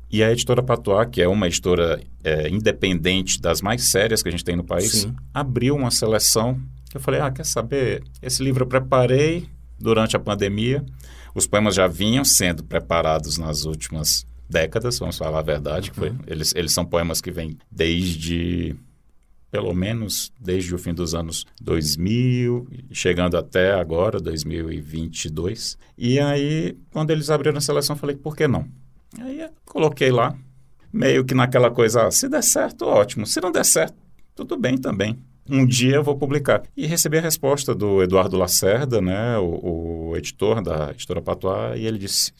E 0.10 0.24
a 0.24 0.32
editora 0.32 0.64
Patois, 0.64 1.08
que 1.12 1.22
é 1.22 1.28
uma 1.28 1.46
editora 1.46 2.02
é, 2.24 2.50
independente 2.50 3.40
das 3.40 3.62
mais 3.62 3.84
sérias 3.84 4.24
que 4.24 4.30
a 4.30 4.32
gente 4.32 4.44
tem 4.44 4.56
no 4.56 4.64
país, 4.64 4.92
Sim. 4.92 5.16
abriu 5.32 5.76
uma 5.76 5.92
seleção. 5.92 6.60
Eu 6.94 7.00
falei, 7.00 7.20
ah, 7.20 7.30
quer 7.30 7.46
saber? 7.46 8.04
Esse 8.24 8.44
livro 8.44 8.64
eu 8.64 8.68
preparei 8.68 9.48
durante 9.80 10.16
a 10.16 10.20
pandemia. 10.20 10.84
Os 11.36 11.46
poemas 11.46 11.76
já 11.76 11.86
vinham 11.86 12.24
sendo 12.24 12.64
preparados 12.64 13.38
nas 13.38 13.66
últimas 13.66 14.26
décadas, 14.50 15.00
vamos 15.00 15.18
falar 15.18 15.40
a 15.40 15.44
verdade. 15.44 15.92
Que 15.92 15.98
foi, 15.98 16.10
uhum. 16.10 16.20
eles, 16.28 16.54
eles 16.56 16.74
são 16.74 16.86
poemas 16.86 17.22
que 17.22 17.32
vêm 17.32 17.58
desde, 17.72 18.76
pelo 19.52 19.74
menos, 19.74 20.32
desde 20.40 20.74
o 20.74 20.78
fim 20.78 20.94
dos 20.94 21.14
anos 21.16 21.46
2000, 21.62 22.68
chegando 22.92 23.38
até 23.38 23.74
agora, 23.74 24.20
2022. 24.20 25.78
E 25.98 26.20
aí, 26.20 26.78
quando 26.92 27.12
eles 27.12 27.30
abriram 27.30 27.58
a 27.58 27.62
seleção, 27.62 27.96
eu 27.96 28.00
falei, 28.00 28.16
por 28.16 28.36
que 28.36 28.48
não? 28.48 28.68
Aí 29.20 29.48
coloquei 29.66 30.12
lá, 30.12 30.36
meio 30.92 31.24
que 31.26 31.34
naquela 31.34 31.72
coisa, 31.72 32.08
ah, 32.08 32.12
se 32.12 32.28
der 32.28 32.44
certo, 32.44 32.86
ótimo. 32.86 33.26
Se 33.26 33.40
não 33.42 33.52
der 33.52 33.66
certo, 33.66 33.96
tudo 34.36 34.58
bem 34.58 34.78
também. 34.78 35.18
Um 35.48 35.64
dia 35.66 35.96
eu 35.96 36.04
vou 36.04 36.18
publicar. 36.18 36.64
E 36.76 36.88
recebi 36.88 37.20
a 37.20 37.22
resposta 37.22 37.76
do 37.76 38.02
Eduardo 38.02 38.36
Lacerda, 38.36 39.00
né, 39.00 39.38
o, 39.38 40.10
o 40.10 40.18
editor 40.18 40.62
da 40.62 40.90
editora 40.90 41.22
Patois, 41.22 41.80
e 41.80 41.86
ele 41.86 42.00
disse: 42.00 42.32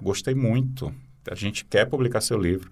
Gostei 0.00 0.34
muito, 0.34 0.94
a 1.30 1.34
gente 1.34 1.64
quer 1.64 1.86
publicar 1.86 2.20
seu 2.20 2.38
livro. 2.38 2.70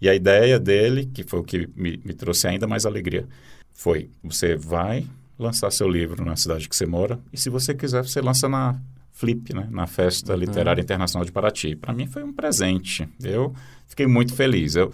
E 0.00 0.08
a 0.08 0.14
ideia 0.14 0.58
dele, 0.58 1.06
que 1.06 1.22
foi 1.22 1.40
o 1.40 1.44
que 1.44 1.68
me, 1.76 2.00
me 2.04 2.12
trouxe 2.12 2.48
ainda 2.48 2.66
mais 2.66 2.84
alegria, 2.84 3.26
foi: 3.72 4.10
você 4.22 4.56
vai 4.56 5.06
lançar 5.38 5.70
seu 5.70 5.88
livro 5.88 6.24
na 6.24 6.36
cidade 6.36 6.68
que 6.68 6.76
você 6.76 6.86
mora, 6.86 7.18
e 7.32 7.36
se 7.36 7.48
você 7.48 7.74
quiser, 7.74 8.02
você 8.02 8.20
lança 8.20 8.48
na 8.48 8.80
Flip, 9.12 9.54
né, 9.54 9.68
na 9.70 9.86
Festa 9.86 10.32
uhum. 10.32 10.38
Literária 10.38 10.80
Internacional 10.80 11.24
de 11.24 11.30
Paraty. 11.30 11.76
Para 11.76 11.92
mim 11.92 12.06
foi 12.06 12.22
um 12.24 12.32
presente. 12.32 13.08
Eu 13.22 13.54
fiquei 13.86 14.06
muito 14.06 14.34
feliz. 14.34 14.74
Eu, 14.74 14.92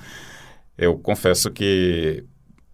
eu 0.77 0.99
confesso 0.99 1.51
que 1.51 2.25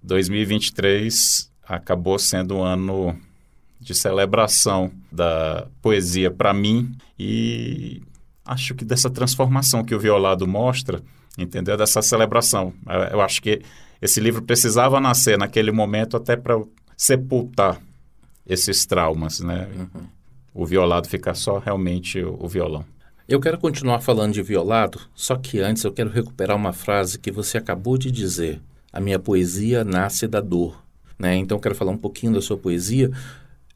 2023 0.02 1.52
acabou 1.66 2.18
sendo 2.18 2.56
um 2.56 2.62
ano 2.62 3.16
de 3.78 3.94
celebração 3.94 4.90
da 5.12 5.68
poesia 5.82 6.30
para 6.30 6.54
mim 6.54 6.96
e 7.18 8.02
acho 8.44 8.74
que 8.74 8.84
dessa 8.84 9.08
transformação 9.08 9.84
que 9.84 9.94
o 9.94 9.98
Violado 9.98 10.46
mostra, 10.46 11.00
entendeu? 11.38 11.76
Dessa 11.76 12.02
celebração. 12.02 12.72
Eu 13.10 13.20
acho 13.20 13.40
que 13.40 13.62
esse 14.00 14.20
livro 14.20 14.42
precisava 14.42 15.00
nascer 15.00 15.38
naquele 15.38 15.72
momento 15.72 16.16
até 16.16 16.36
para 16.36 16.60
sepultar 16.96 17.80
esses 18.46 18.84
traumas, 18.84 19.40
né? 19.40 19.68
Uhum. 19.74 20.06
O 20.52 20.66
violado 20.66 21.08
ficar 21.08 21.34
só 21.34 21.58
realmente 21.58 22.22
o, 22.22 22.36
o 22.38 22.46
violão. 22.46 22.84
Eu 23.26 23.40
quero 23.40 23.58
continuar 23.58 24.00
falando 24.00 24.34
de 24.34 24.42
violado, 24.42 25.00
só 25.14 25.34
que 25.36 25.58
antes 25.58 25.82
eu 25.82 25.92
quero 25.92 26.10
recuperar 26.10 26.56
uma 26.56 26.72
frase 26.72 27.18
que 27.18 27.30
você 27.30 27.56
acabou 27.56 27.96
de 27.96 28.10
dizer. 28.10 28.60
A 28.92 29.00
minha 29.00 29.18
poesia 29.18 29.82
nasce 29.82 30.28
da 30.28 30.40
dor. 30.40 30.84
Né? 31.18 31.36
Então, 31.36 31.56
eu 31.56 31.60
quero 31.60 31.74
falar 31.74 31.90
um 31.90 31.98
pouquinho 31.98 32.34
da 32.34 32.42
sua 32.42 32.56
poesia, 32.58 33.10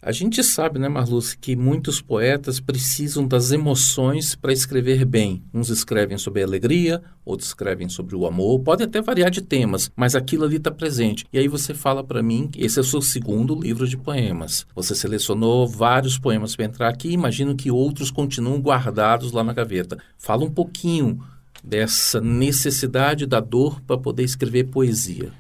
a 0.00 0.12
gente 0.12 0.44
sabe, 0.44 0.78
né, 0.78 0.88
Marluce, 0.88 1.36
que 1.36 1.56
muitos 1.56 2.00
poetas 2.00 2.60
precisam 2.60 3.26
das 3.26 3.50
emoções 3.50 4.36
para 4.36 4.52
escrever 4.52 5.04
bem. 5.04 5.42
Uns 5.52 5.70
escrevem 5.70 6.16
sobre 6.16 6.40
a 6.40 6.46
alegria, 6.46 7.02
outros 7.24 7.48
escrevem 7.48 7.88
sobre 7.88 8.14
o 8.14 8.24
amor, 8.24 8.60
pode 8.60 8.84
até 8.84 9.02
variar 9.02 9.28
de 9.28 9.42
temas, 9.42 9.90
mas 9.96 10.14
aquilo 10.14 10.44
ali 10.44 10.56
está 10.56 10.70
presente. 10.70 11.26
E 11.32 11.38
aí 11.38 11.48
você 11.48 11.74
fala 11.74 12.04
para 12.04 12.22
mim 12.22 12.46
que 12.46 12.64
esse 12.64 12.78
é 12.78 12.82
o 12.82 12.84
seu 12.84 13.02
segundo 13.02 13.58
livro 13.58 13.88
de 13.88 13.96
poemas. 13.96 14.64
Você 14.72 14.94
selecionou 14.94 15.66
vários 15.66 16.16
poemas 16.16 16.54
para 16.54 16.66
entrar 16.66 16.88
aqui, 16.88 17.10
imagino 17.10 17.56
que 17.56 17.70
outros 17.70 18.10
continuam 18.10 18.60
guardados 18.60 19.32
lá 19.32 19.42
na 19.42 19.52
gaveta. 19.52 19.98
Fala 20.16 20.44
um 20.44 20.50
pouquinho 20.50 21.20
dessa 21.62 22.20
necessidade 22.20 23.26
da 23.26 23.40
dor 23.40 23.80
para 23.80 23.98
poder 23.98 24.22
escrever 24.22 24.68
poesia. 24.68 25.32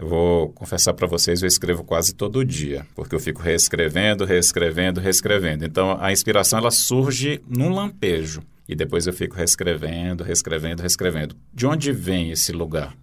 Eu 0.00 0.08
vou 0.08 0.48
confessar 0.52 0.94
para 0.94 1.06
vocês, 1.06 1.42
eu 1.42 1.46
escrevo 1.46 1.84
quase 1.84 2.14
todo 2.14 2.42
dia, 2.42 2.86
porque 2.94 3.14
eu 3.14 3.20
fico 3.20 3.42
reescrevendo, 3.42 4.24
reescrevendo, 4.24 4.98
reescrevendo. 4.98 5.62
Então, 5.66 5.98
a 6.00 6.10
inspiração 6.10 6.58
ela 6.58 6.70
surge 6.70 7.42
num 7.46 7.68
lampejo 7.68 8.42
e 8.66 8.74
depois 8.74 9.06
eu 9.06 9.12
fico 9.12 9.36
reescrevendo, 9.36 10.24
reescrevendo, 10.24 10.80
reescrevendo. 10.80 11.36
De 11.52 11.66
onde 11.66 11.92
vem 11.92 12.30
esse 12.30 12.50
lugar? 12.50 12.96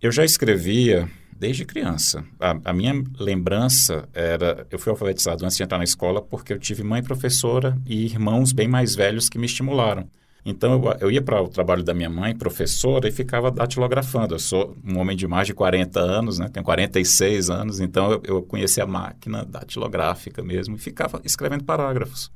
Eu 0.00 0.10
já 0.10 0.24
escrevia 0.24 1.08
desde 1.38 1.64
criança. 1.64 2.24
A, 2.40 2.56
a, 2.64 2.72
minha 2.72 2.94
lembrança 3.20 4.08
era... 4.12 4.66
Eu 4.68 4.80
fui 4.80 4.90
alfabetizado 4.90 5.44
antes 5.44 5.56
de 5.56 5.62
entrar 5.62 5.78
na 5.78 5.84
escola 5.84 6.20
porque 6.20 6.52
eu 6.52 6.58
tive 6.58 6.82
mãe 6.82 7.04
professora 7.04 7.78
e 7.86 8.04
irmãos 8.04 8.52
bem 8.52 8.66
mais 8.66 8.96
velhos 8.96 9.28
que 9.28 9.38
me 9.38 9.46
estimularam. 9.46 10.08
Então, 10.44 10.72
eu, 10.72 10.96
eu 11.00 11.10
ia 11.10 11.22
para 11.22 11.40
o 11.40 11.48
trabalho 11.48 11.84
da 11.84 11.94
minha 11.94 12.10
mãe, 12.10 12.34
professora, 12.34 13.08
e 13.08 13.12
ficava 13.12 13.50
datilografando. 13.50 14.34
Eu 14.34 14.38
sou 14.38 14.76
um 14.84 14.98
homem 14.98 15.16
de 15.16 15.26
mais 15.26 15.46
de 15.46 15.54
40 15.54 16.00
anos, 16.00 16.38
né? 16.38 16.48
tenho 16.52 16.64
46 16.64 17.50
anos, 17.50 17.80
então 17.80 18.10
eu, 18.10 18.22
eu 18.24 18.42
conheci 18.42 18.80
a 18.80 18.86
máquina 18.86 19.44
datilográfica 19.44 20.42
mesmo 20.42 20.74
e 20.74 20.78
ficava 20.78 21.20
escrevendo 21.24 21.64
parágrafos. 21.64 22.30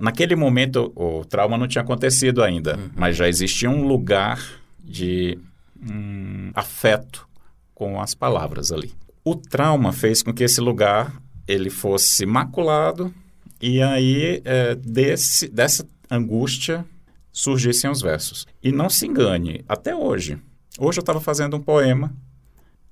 naquele 0.00 0.36
momento, 0.36 0.92
o, 0.94 1.24
trauma 1.24 1.58
não 1.58 1.66
tinha 1.66 1.82
acontecido 1.82 2.42
ainda, 2.42 2.76
uhum. 2.76 2.90
mas 2.94 3.16
já 3.16 3.28
existia 3.28 3.68
um 3.68 3.86
lugar 3.86 4.40
de 4.82 5.38
um, 5.82 6.50
afeto 6.54 7.26
com 7.74 8.00
as 8.00 8.14
palavras 8.14 8.70
ali. 8.70 8.92
O 9.24 9.34
trauma 9.34 9.92
fez 9.92 10.22
com 10.22 10.32
que 10.32 10.44
esse 10.44 10.60
lugar 10.60 11.12
ele 11.46 11.70
fosse 11.70 12.24
maculado 12.24 13.12
e 13.60 13.82
aí 13.82 14.40
é, 14.44 14.74
desse, 14.74 15.48
dessa 15.48 15.86
angústia 16.10 16.84
surgissem 17.32 17.90
os 17.90 18.02
versos. 18.02 18.46
E 18.62 18.70
não 18.70 18.90
se 18.90 19.06
engane, 19.06 19.64
até 19.66 19.94
hoje. 19.94 20.38
Hoje 20.78 20.98
eu 20.98 21.02
estava 21.02 21.20
fazendo 21.20 21.56
um 21.56 21.60
poema, 21.60 22.12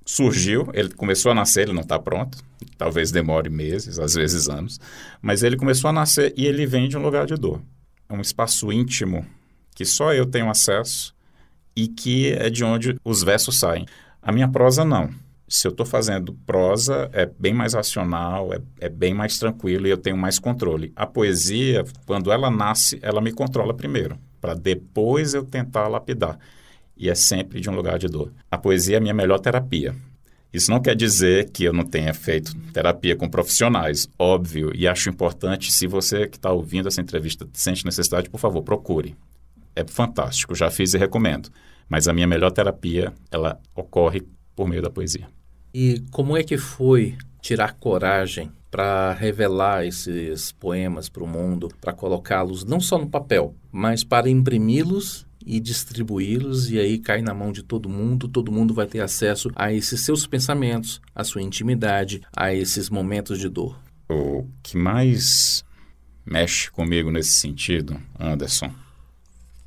surgiu, 0.05 0.69
ele 0.73 0.91
começou 0.91 1.31
a 1.31 1.35
nascer, 1.35 1.63
ele 1.63 1.73
não 1.73 1.83
está 1.83 1.99
pronto, 1.99 2.39
talvez 2.77 3.11
demore 3.11 3.51
meses, 3.51 3.99
às 3.99 4.15
vezes 4.15 4.49
anos, 4.49 4.81
mas 5.21 5.43
ele 5.43 5.57
começou 5.57 5.89
a 5.89 5.93
nascer 5.93 6.33
e 6.37 6.47
ele 6.47 6.67
vem 6.67 6.89
de 6.89 6.97
um 6.97 7.03
lugar 7.03 7.27
de 7.27 7.35
dor. 7.37 7.61
É 8.09 8.15
um 8.15 8.21
espaço 8.21 8.73
íntimo 8.73 9.25
que 9.75 9.85
só 9.85 10.13
eu 10.13 10.27
tenho 10.27 10.51
acesso 10.51 11.15
e 11.77 11.87
que 11.87 12.33
é 12.33 12.51
de 12.51 12.65
onde 12.65 12.97
os 13.05 13.23
versos 13.23 13.59
saem. 13.59 13.87
A 14.21 14.33
minha 14.33 14.49
prosa 14.49 14.85
não. 14.85 15.11
Se 15.49 15.67
eu 15.67 15.71
estou 15.71 15.87
fazendo 15.87 16.33
prosa, 16.47 17.09
é 17.13 17.27
bem 17.27 17.53
mais 17.53 17.75
racional, 17.75 18.53
é, 18.53 18.61
é 18.79 18.89
bem 18.89 19.15
mais 19.15 19.39
tranquilo 19.39 19.87
e 19.87 19.91
eu 19.91 19.97
tenho 19.97 20.17
mais 20.17 20.39
controle. 20.39 20.93
A 20.95 21.07
poesia, 21.07 21.85
quando 22.07 22.31
ela 22.31 22.51
nasce, 22.51 22.99
ela 23.03 23.21
me 23.21 23.33
controla 23.33 23.75
primeiro 23.75 24.19
para 24.41 24.55
depois 24.55 25.35
eu 25.35 25.45
tentar 25.45 25.89
lapidar. 25.89 26.39
E 26.97 27.09
é 27.09 27.15
sempre 27.15 27.61
de 27.61 27.71
um 27.71 27.75
lugar 27.75 27.99
de 27.99 28.07
dor. 28.07 28.33
A 28.51 28.59
poesia 28.59 28.97
é 28.97 28.99
a 28.99 29.01
minha 29.01 29.15
melhor 29.15 29.39
terapia. 29.39 29.95
Isso 30.53 30.71
não 30.71 30.81
quer 30.81 30.97
dizer 30.97 31.51
que 31.51 31.63
eu 31.65 31.73
não 31.73 31.85
tenha 31.85 32.13
feito 32.13 32.57
terapia 32.73 33.15
com 33.15 33.29
profissionais, 33.29 34.09
óbvio, 34.19 34.73
e 34.75 34.89
acho 34.89 35.09
importante, 35.09 35.71
se 35.71 35.87
você 35.87 36.27
que 36.27 36.37
está 36.37 36.51
ouvindo 36.51 36.89
essa 36.89 37.01
entrevista 37.01 37.49
sente 37.53 37.85
necessidade, 37.85 38.29
por 38.29 38.39
favor, 38.39 38.63
procure. 38.63 39.15
É 39.77 39.85
fantástico, 39.87 40.55
já 40.55 40.71
fiz 40.71 40.93
e 40.93 40.99
recomendo. 40.99 41.51
Mas 41.89 42.09
a 42.09 42.13
minha 42.13 42.27
melhor 42.27 42.51
terapia, 42.51 43.13
ela 43.31 43.61
ocorre 43.75 44.23
por 44.57 44.69
meio 44.69 44.83
da 44.83 44.91
poesia. 44.91 45.29
E 45.73 46.03
como 46.11 46.37
é 46.37 46.43
que 46.43 46.59
foi 46.59 47.17
tirar 47.41 47.75
coragem 47.75 48.51
para 48.71 49.13
revelar 49.13 49.85
esses 49.85 50.53
poemas 50.53 51.09
para 51.09 51.25
o 51.25 51.27
mundo, 51.27 51.69
para 51.81 51.93
colocá-los 51.93 52.65
não 52.65 52.81
só 52.81 52.97
no 52.97 53.09
papel, 53.09 53.55
mas 53.73 54.05
para 54.05 54.31
imprimi-los 54.31 55.27
e 55.45 55.59
distribuí-los 55.59 56.71
e 56.71 56.79
aí 56.79 56.99
cai 56.99 57.21
na 57.23 57.35
mão 57.35 57.51
de 57.51 57.63
todo 57.63 57.89
mundo, 57.89 58.29
todo 58.29 58.53
mundo 58.53 58.73
vai 58.73 58.87
ter 58.87 59.01
acesso 59.01 59.51
a 59.57 59.73
esses 59.73 60.03
seus 60.03 60.27
pensamentos, 60.27 61.01
a 61.15 61.25
sua 61.25 61.43
intimidade, 61.43 62.21
a 62.35 62.55
esses 62.55 62.89
momentos 62.89 63.39
de 63.39 63.49
dor. 63.49 63.77
O 64.09 64.47
que 64.63 64.77
mais 64.77 65.65
mexe 66.25 66.71
comigo 66.71 67.11
nesse 67.11 67.33
sentido, 67.33 68.01
Anderson, 68.19 68.71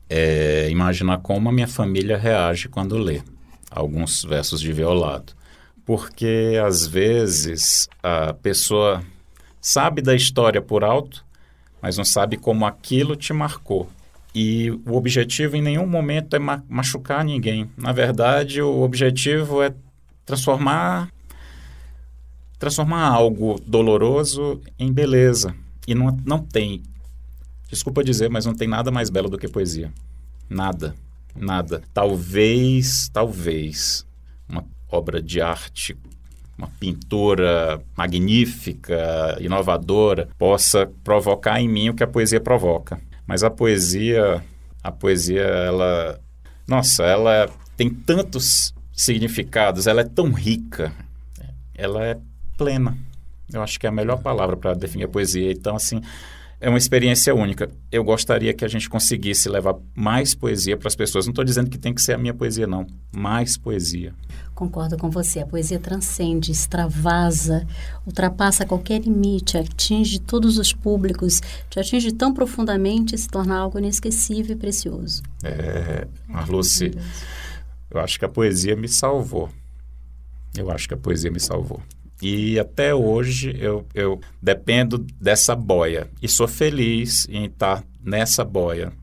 é 0.10 0.70
imaginar 0.70 1.18
como 1.20 1.50
a 1.50 1.52
minha 1.52 1.68
família 1.68 2.18
reage 2.18 2.70
quando 2.70 2.98
lê 2.98 3.22
alguns 3.70 4.24
versos 4.24 4.62
de 4.62 4.72
violado 4.72 5.34
porque 5.86 6.60
às 6.64 6.86
vezes 6.86 7.88
a 8.02 8.34
pessoa 8.34 9.04
sabe 9.62 10.02
da 10.02 10.16
história 10.16 10.62
por 10.62 10.84
alto, 10.84 11.26
mas 11.82 11.98
não 11.98 12.06
sabe 12.06 12.38
como 12.38 12.66
aquilo 12.66 13.16
te 13.16 13.34
marcou. 13.34 13.90
E 14.34 14.72
o 14.72 14.96
objetivo 14.96 15.56
em 15.56 15.62
nenhum 15.62 15.86
momento 15.86 16.36
é 16.36 16.40
ma 16.40 16.64
machucar 16.68 17.24
ninguém. 17.24 17.70
Na 17.78 17.92
verdade, 17.92 18.62
o 18.62 18.82
objetivo 18.82 19.62
é 19.62 19.74
transformar 20.26 21.10
transformar 22.58 23.10
algo 23.10 23.60
doloroso 23.68 24.62
em 24.80 24.92
beleza. 24.92 25.54
E 25.86 25.94
não, 25.94 26.18
não 26.26 26.40
tem, 26.40 26.82
desculpa 27.70 28.02
dizer, 28.02 28.30
mas 28.30 28.46
não 28.46 28.54
tem 28.54 28.70
nada 28.70 28.90
mais 28.90 29.10
belo 29.10 29.28
do 29.28 29.38
que 29.38 29.50
poesia. 29.50 29.92
Nada. 30.50 30.96
Nada. 31.36 31.82
Talvez, 31.94 33.10
talvez, 33.10 34.06
obra 34.94 35.22
de 35.22 35.42
arte, 35.42 35.98
uma 36.58 36.68
pintura 36.80 37.82
magnífica, 37.98 39.38
inovadora, 39.40 40.30
possa 40.38 40.90
provocar 41.04 41.60
em 41.60 41.68
mim 41.68 41.90
o 41.90 41.94
que 41.94 42.04
a 42.04 42.08
poesia 42.08 42.40
provoca. 42.40 43.02
Mas 43.26 43.44
a 43.44 43.50
poesia, 43.50 44.44
a 44.84 44.92
poesia, 44.92 45.42
ela, 45.42 46.20
nossa, 46.68 47.04
ela 47.04 47.50
tem 47.76 47.90
tantos 47.90 48.74
significados, 48.94 49.88
ela 49.88 50.02
é 50.02 50.06
tão 50.06 50.32
rica, 50.32 50.94
ela 51.74 52.06
é 52.06 52.18
plena. 52.58 52.98
Eu 53.52 53.62
acho 53.62 53.80
que 53.80 53.86
é 53.86 53.90
a 53.90 53.94
melhor 53.94 54.22
palavra 54.22 54.56
para 54.56 54.74
definir 54.74 55.06
a 55.06 55.08
poesia. 55.08 55.52
Então, 55.52 55.76
assim, 55.76 56.02
é 56.64 56.70
uma 56.70 56.78
experiência 56.78 57.36
única. 57.36 57.70
Eu 57.92 58.06
gostaria 58.06 58.54
que 58.54 58.64
a 58.64 58.70
gente 58.70 58.90
conseguisse 58.90 59.50
levar 59.50 59.76
mais 59.94 60.34
poesia 60.34 60.78
para 60.78 60.88
as 60.88 60.96
pessoas. 60.96 61.26
Não 61.26 61.32
estou 61.32 61.44
dizendo 61.44 61.70
que 61.70 61.78
tem 61.78 61.94
que 61.94 62.02
ser 62.02 62.14
a 62.14 62.18
minha 62.18 62.34
poesia, 62.34 62.66
não. 62.66 62.88
Mais 63.12 63.58
poesia. 63.58 64.14
Concordo 64.56 64.98
com 64.98 65.10
você. 65.10 65.42
A 65.42 65.46
poesia 65.46 65.78
transcende, 65.78 66.54
extravasa, 66.54 67.68
ultrapassa 68.08 68.66
qualquer 68.66 69.02
limite, 69.02 69.58
atinge 69.58 70.20
todos 70.20 70.58
os 70.58 70.72
públicos, 70.72 71.42
te 71.70 71.82
atinge 71.82 72.14
tão 72.14 72.34
profundamente 72.34 73.14
e 73.14 73.18
se 73.18 73.28
torna 73.28 73.58
algo 73.58 73.78
inesquecível 73.78 74.56
e 74.56 74.58
precioso. 74.58 75.22
É, 75.44 76.08
Marluce, 76.30 76.94
eu 77.92 78.00
acho 78.00 78.18
que 78.18 78.24
a 78.24 78.30
poesia 78.30 78.74
me 78.74 78.88
salvou. 78.88 79.50
Eu 80.58 80.72
acho 80.72 80.88
que 80.88 80.94
a 80.94 80.98
poesia 80.98 81.30
me 81.30 81.42
salvou. 81.42 81.82
E 82.24 82.58
até 82.58 82.96
hoje 82.96 83.54
eu, 83.60 83.86
eu 83.94 84.18
dependo 84.42 85.06
dessa 85.20 85.54
boia. 85.54 86.08
E 86.22 86.30
sou 86.30 86.48
feliz 86.48 87.28
em 87.30 87.48
estar 87.48 87.84
nessa 88.02 88.46
boia 88.46 88.94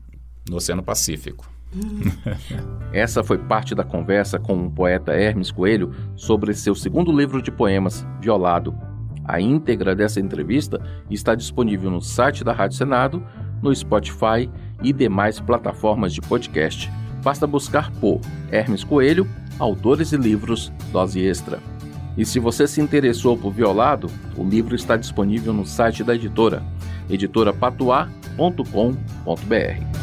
no 0.49 0.55
Oceano 0.55 0.81
Pacífico. 0.81 1.47
Essa 2.91 3.23
foi 3.23 3.37
parte 3.37 3.75
da 3.75 3.83
conversa 3.83 4.39
com 4.39 4.65
o 4.65 4.71
poeta 4.71 5.13
Hermes 5.13 5.51
Coelho 5.51 5.93
sobre 6.15 6.51
seu 6.55 6.73
segundo 6.73 7.15
livro 7.15 7.43
de 7.43 7.51
poemas, 7.51 8.03
Violado. 8.19 8.75
A 9.23 9.39
íntegra 9.39 9.95
dessa 9.95 10.19
entrevista 10.19 10.81
está 11.07 11.35
disponível 11.35 11.91
no 11.91 12.01
site 12.01 12.43
da 12.43 12.51
Rádio 12.51 12.77
Senado, 12.77 13.23
no 13.61 13.73
Spotify 13.73 14.49
e 14.81 14.91
demais 14.91 15.39
plataformas 15.39 16.11
de 16.11 16.21
podcast. 16.21 16.91
Basta 17.23 17.45
buscar 17.45 17.91
por 17.91 18.19
Hermes 18.51 18.83
Coelho, 18.83 19.29
Autores 19.59 20.11
e 20.11 20.17
Livros, 20.17 20.73
Dose 20.91 21.23
Extra. 21.23 21.70
E 22.17 22.25
se 22.25 22.39
você 22.39 22.67
se 22.67 22.81
interessou 22.81 23.37
por 23.37 23.51
Violado, 23.51 24.09
o 24.35 24.43
livro 24.43 24.75
está 24.75 24.97
disponível 24.97 25.53
no 25.53 25.65
site 25.65 26.03
da 26.03 26.13
editora, 26.13 26.61
editorapatuá.com.br. 27.09 30.01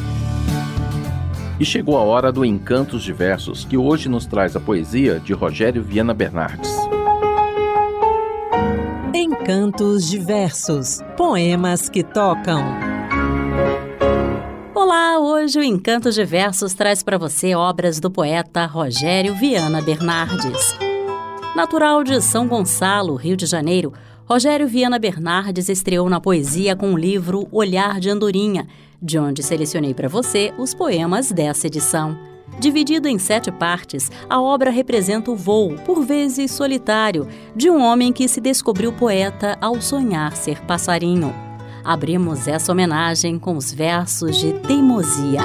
E 1.61 1.64
chegou 1.64 1.99
a 1.99 2.03
hora 2.03 2.31
do 2.31 2.44
Encantos 2.44 3.03
Diversos, 3.03 3.64
que 3.64 3.77
hoje 3.77 4.09
nos 4.09 4.27
traz 4.27 4.55
a 4.55 4.61
poesia 4.61 5.18
de 5.18 5.33
Rogério 5.33 5.83
Viana 5.83 6.14
Bernardes. 6.14 6.73
Encantos 9.12 10.09
Diversos 10.09 11.01
Poemas 11.16 11.88
que 11.88 12.05
tocam. 12.05 12.62
Olá, 14.75 15.18
hoje 15.18 15.59
o 15.59 15.62
Encantos 15.62 16.14
Diversos 16.14 16.75
traz 16.75 17.03
para 17.03 17.18
você 17.18 17.55
obras 17.55 17.99
do 17.99 18.11
poeta 18.11 18.64
Rogério 18.64 19.35
Viana 19.35 19.83
Bernardes. 19.83 20.88
Natural 21.59 22.05
de 22.05 22.21
São 22.21 22.47
Gonçalo, 22.47 23.16
Rio 23.16 23.37
de 23.37 23.44
Janeiro, 23.44 23.92
Rogério 24.27 24.68
Viana 24.68 24.97
Bernardes 24.97 25.68
estreou 25.68 26.09
na 26.09 26.21
poesia 26.21 26.77
com 26.77 26.94
o 26.94 26.97
livro 26.97 27.49
Olhar 27.51 27.99
de 27.99 28.09
Andorinha, 28.09 28.68
de 29.03 29.18
onde 29.18 29.42
selecionei 29.42 29.92
para 29.92 30.09
você 30.09 30.55
os 30.57 30.73
poemas 30.73 31.33
dessa 31.33 31.66
edição. 31.66 32.16
Dividido 32.61 33.09
em 33.09 33.18
sete 33.18 33.51
partes, 33.51 34.09
a 34.31 34.40
obra 34.40 34.71
representa 34.71 35.33
o 35.33 35.37
voo, 35.37 35.75
por 35.85 36.05
vezes 36.05 36.53
solitário, 36.53 37.27
de 37.57 37.68
um 37.68 37.83
homem 37.83 38.12
que 38.12 38.29
se 38.29 38.40
descobriu 38.40 38.92
poeta 38.92 39.59
ao 39.61 39.81
sonhar 39.81 40.37
ser 40.37 40.61
passarinho. 40.61 41.35
Abrimos 41.83 42.47
essa 42.47 42.71
homenagem 42.71 43.37
com 43.37 43.57
os 43.57 43.73
versos 43.73 44.37
de 44.37 44.53
Teimosia. 44.61 45.42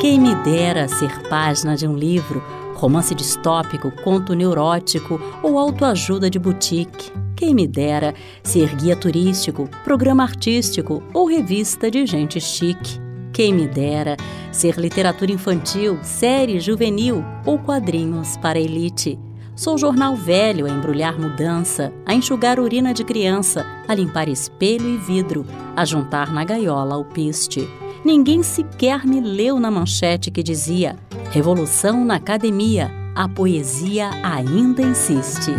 Quem 0.00 0.20
me 0.20 0.36
dera 0.36 0.86
ser 0.86 1.28
página 1.28 1.74
de 1.76 1.88
um 1.88 1.96
livro 1.96 2.40
romance 2.74 3.14
distópico, 3.14 3.90
conto 4.02 4.34
neurótico 4.34 5.20
ou 5.42 5.58
autoajuda 5.58 6.28
de 6.28 6.38
boutique. 6.38 7.12
Quem 7.36 7.54
me 7.54 7.66
dera 7.66 8.14
ser 8.42 8.74
guia 8.76 8.94
turístico, 8.94 9.68
programa 9.82 10.22
artístico 10.22 11.02
ou 11.12 11.26
revista 11.26 11.90
de 11.90 12.06
gente 12.06 12.40
chique. 12.40 13.00
Quem 13.32 13.52
me 13.52 13.66
dera 13.66 14.16
ser 14.52 14.76
literatura 14.76 15.32
infantil, 15.32 15.98
série 16.02 16.60
juvenil 16.60 17.24
ou 17.44 17.58
quadrinhos 17.58 18.36
para 18.36 18.60
elite. 18.60 19.18
Sou 19.56 19.76
jornal 19.78 20.16
velho 20.16 20.66
a 20.66 20.68
embrulhar 20.68 21.18
mudança, 21.18 21.92
a 22.06 22.14
enxugar 22.14 22.58
urina 22.58 22.92
de 22.92 23.04
criança, 23.04 23.64
a 23.86 23.94
limpar 23.94 24.28
espelho 24.28 24.88
e 24.88 24.96
vidro, 24.96 25.46
a 25.76 25.84
juntar 25.84 26.32
na 26.32 26.44
gaiola 26.44 26.96
o 26.96 27.04
piste. 27.04 27.68
Ninguém 28.04 28.42
sequer 28.42 29.06
me 29.06 29.20
leu 29.20 29.58
na 29.58 29.70
manchete 29.70 30.30
que 30.30 30.42
dizia 30.42 30.96
Revolução 31.34 32.04
na 32.04 32.14
Academia, 32.14 32.92
a 33.12 33.28
poesia 33.28 34.08
ainda 34.22 34.80
insiste. 34.82 35.50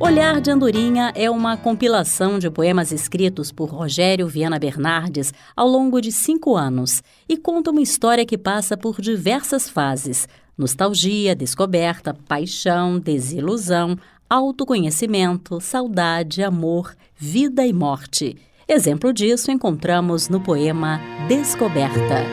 Olhar 0.00 0.40
de 0.40 0.50
Andorinha 0.50 1.12
é 1.14 1.30
uma 1.30 1.56
compilação 1.56 2.40
de 2.40 2.50
poemas 2.50 2.90
escritos 2.90 3.52
por 3.52 3.70
Rogério 3.70 4.26
Viana 4.26 4.58
Bernardes 4.58 5.32
ao 5.54 5.68
longo 5.68 6.00
de 6.00 6.10
cinco 6.10 6.56
anos 6.56 7.04
e 7.28 7.36
conta 7.36 7.70
uma 7.70 7.80
história 7.80 8.26
que 8.26 8.36
passa 8.36 8.76
por 8.76 9.00
diversas 9.00 9.68
fases: 9.68 10.26
nostalgia, 10.58 11.36
descoberta, 11.36 12.12
paixão, 12.26 12.98
desilusão, 12.98 13.96
autoconhecimento, 14.28 15.60
saudade, 15.60 16.42
amor, 16.42 16.96
vida 17.14 17.64
e 17.64 17.72
morte. 17.72 18.36
Exemplo 18.66 19.12
disso 19.12 19.52
encontramos 19.52 20.28
no 20.28 20.40
poema 20.40 21.00
Descoberta. 21.28 22.26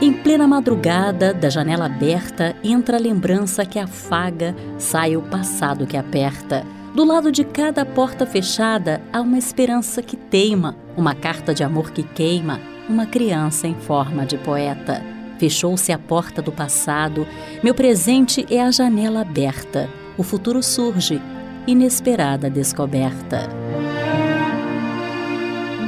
Em 0.00 0.12
plena 0.12 0.46
madrugada, 0.46 1.34
da 1.34 1.50
janela 1.50 1.86
aberta, 1.86 2.54
entra 2.62 2.96
a 2.96 3.00
lembrança 3.00 3.66
que 3.66 3.80
afaga, 3.80 4.54
sai 4.78 5.16
o 5.16 5.22
passado 5.22 5.88
que 5.88 5.96
aperta. 5.96 6.64
Do 6.94 7.04
lado 7.04 7.32
de 7.32 7.42
cada 7.42 7.84
porta 7.84 8.24
fechada 8.24 9.02
há 9.12 9.20
uma 9.20 9.36
esperança 9.36 10.00
que 10.00 10.16
teima, 10.16 10.76
uma 10.96 11.16
carta 11.16 11.52
de 11.52 11.64
amor 11.64 11.90
que 11.90 12.04
queima, 12.04 12.60
uma 12.88 13.06
criança 13.06 13.66
em 13.66 13.74
forma 13.74 14.24
de 14.24 14.38
poeta. 14.38 15.02
Fechou-se 15.36 15.90
a 15.90 15.98
porta 15.98 16.40
do 16.40 16.52
passado, 16.52 17.26
meu 17.60 17.74
presente 17.74 18.46
é 18.48 18.62
a 18.62 18.70
janela 18.70 19.22
aberta. 19.22 19.90
O 20.16 20.22
futuro 20.22 20.62
surge, 20.62 21.20
inesperada 21.66 22.48
descoberta. 22.48 23.67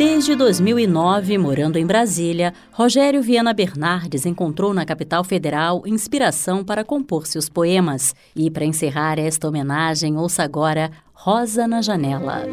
Desde 0.01 0.35
2009, 0.35 1.37
morando 1.37 1.77
em 1.77 1.85
Brasília, 1.85 2.55
Rogério 2.73 3.21
Viana 3.21 3.53
Bernardes 3.53 4.25
encontrou 4.25 4.73
na 4.73 4.87
capital 4.87 5.23
federal 5.23 5.83
inspiração 5.85 6.65
para 6.65 6.83
compor 6.83 7.27
seus 7.27 7.51
poemas. 7.51 8.15
E 8.35 8.51
para 8.51 8.65
encerrar 8.65 9.19
esta 9.19 9.47
homenagem, 9.47 10.17
ouça 10.17 10.43
agora 10.43 10.91
Rosa 11.13 11.69
na 11.69 11.83
Janela. 11.83 12.47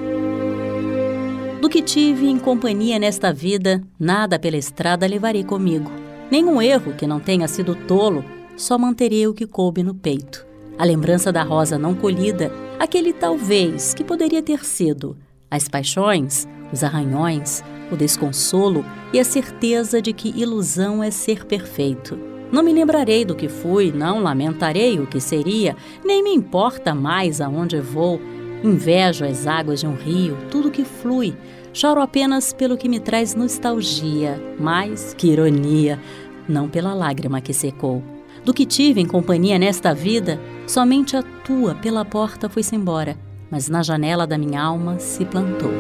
Do 1.62 1.70
que 1.70 1.82
tive 1.82 2.28
em 2.28 2.38
companhia 2.38 3.00
nesta 3.00 3.32
vida, 3.32 3.82
nada 3.98 4.38
pela 4.38 4.58
estrada 4.58 5.08
levarei 5.08 5.46
comigo. 5.46 5.90
Nenhum 6.30 6.62
erro 6.62 6.96
que 6.96 7.08
não 7.08 7.18
tenha 7.18 7.48
sido 7.48 7.76
tolo, 7.76 8.26
só 8.58 8.78
manterei 8.78 9.26
o 9.26 9.34
que 9.34 9.48
coube 9.48 9.84
no 9.84 9.96
peito. 9.96 10.46
A 10.78 10.84
lembrança 10.84 11.32
da 11.32 11.44
rosa 11.44 11.80
não 11.80 11.96
colhida, 11.96 12.52
aquele 12.78 13.14
talvez 13.14 13.94
que 13.94 14.04
poderia 14.04 14.44
ter 14.44 14.66
sido. 14.66 15.16
As 15.50 15.70
paixões, 15.70 16.46
os 16.72 16.84
arranhões, 16.84 17.64
o 17.92 17.96
desconsolo 17.96 18.86
e 19.14 19.20
a 19.20 19.24
certeza 19.24 20.02
de 20.02 20.14
que 20.14 20.30
ilusão 20.40 21.04
é 21.04 21.12
ser 21.12 21.46
perfeito. 21.46 22.18
Não 22.52 22.64
me 22.64 22.72
lembrarei 22.72 23.26
do 23.26 23.36
que 23.36 23.50
fui, 23.50 23.92
não 23.92 24.22
lamentarei 24.22 25.00
o 25.00 25.08
que 25.08 25.20
seria, 25.20 25.76
nem 26.04 26.24
me 26.24 26.34
importa 26.34 26.96
mais 26.96 27.42
aonde 27.42 27.80
vou. 27.80 28.22
Invejo 28.64 29.26
as 29.26 29.46
águas 29.46 29.82
de 29.82 29.88
um 29.88 29.96
rio, 29.96 30.38
tudo 30.50 30.72
que 30.72 30.84
flui. 30.84 31.36
Choro 31.74 32.02
apenas 32.02 32.54
pelo 32.54 32.78
que 32.78 32.90
me 32.90 33.00
traz 33.00 33.36
nostalgia, 33.36 34.42
mas 34.60 35.14
que 35.14 35.28
ironia, 35.28 36.00
não 36.48 36.70
pela 36.70 36.94
lágrima 36.94 37.42
que 37.42 37.54
secou. 37.54 38.02
Do 38.44 38.54
que 38.54 38.66
tive 38.66 39.02
em 39.02 39.06
companhia 39.06 39.60
nesta 39.60 39.94
vida, 39.94 40.40
somente 40.66 41.18
a 41.18 41.22
tua 41.22 41.76
pela 41.76 42.06
porta 42.06 42.50
foi-se 42.50 42.76
embora, 42.76 43.18
mas 43.52 43.68
na 43.68 43.84
janela 43.84 44.26
da 44.26 44.38
minha 44.38 44.62
alma 44.62 44.98
se 45.00 45.26
plantou. 45.26 45.72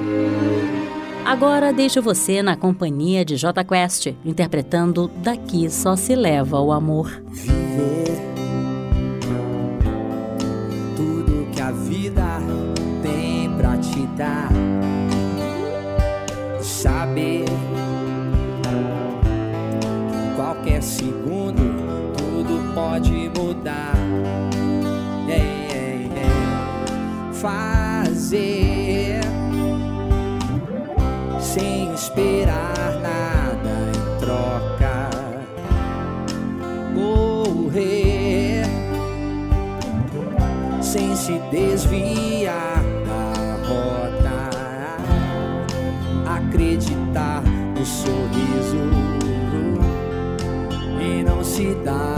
Agora 1.27 1.73
deixo 1.73 2.01
você 2.01 2.41
na 2.41 2.55
companhia 2.55 3.25
de 3.25 3.35
J 3.35 3.61
Quest, 3.65 4.15
interpretando 4.23 5.11
Daqui 5.17 5.69
Só 5.69 5.97
Se 5.97 6.15
Leva 6.15 6.61
o 6.61 6.71
Amor. 6.71 7.21
Viver 7.29 8.17
tudo 10.95 11.49
que 11.51 11.61
a 11.61 11.71
vida 11.71 12.39
tem 13.03 13.51
pra 13.57 13.75
te 13.75 14.07
dar. 14.15 14.49
Saber 16.61 17.43
que 20.09 20.35
qualquer 20.37 20.81
segundo 20.81 21.61
tudo 22.15 22.73
pode 22.73 23.29
mudar. 23.37 23.97
Fazer 27.33 28.66
sem 40.97 41.15
se 41.15 41.39
desviar 41.51 42.83
da 43.05 43.57
rota, 43.67 44.49
acreditar 46.25 47.43
no 47.77 47.85
sorriso 47.85 48.77
e 50.99 51.23
não 51.23 51.43
se 51.43 51.75
dar 51.85 52.16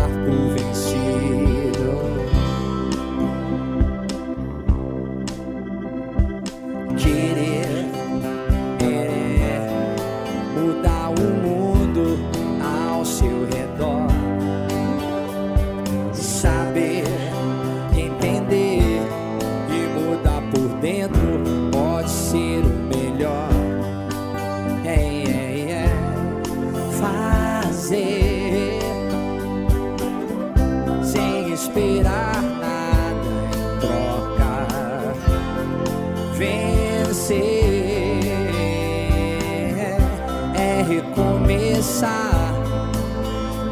recomeçar 40.89 42.53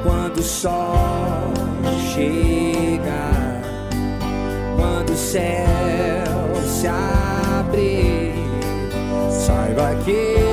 quando 0.03 0.37
o 0.37 0.43
sol 0.43 1.51
chega, 2.13 3.61
quando 4.75 5.09
o 5.09 5.17
céu 5.17 5.65
se 6.65 6.87
abre. 6.87 8.33
Saiba 9.31 9.95
que 10.05 10.46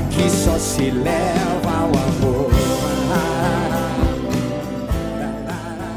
daqui 0.00 0.30
só 0.30 0.58
se 0.58 0.90
leva 0.90 1.70
o 1.84 2.26
amor. 2.26 2.50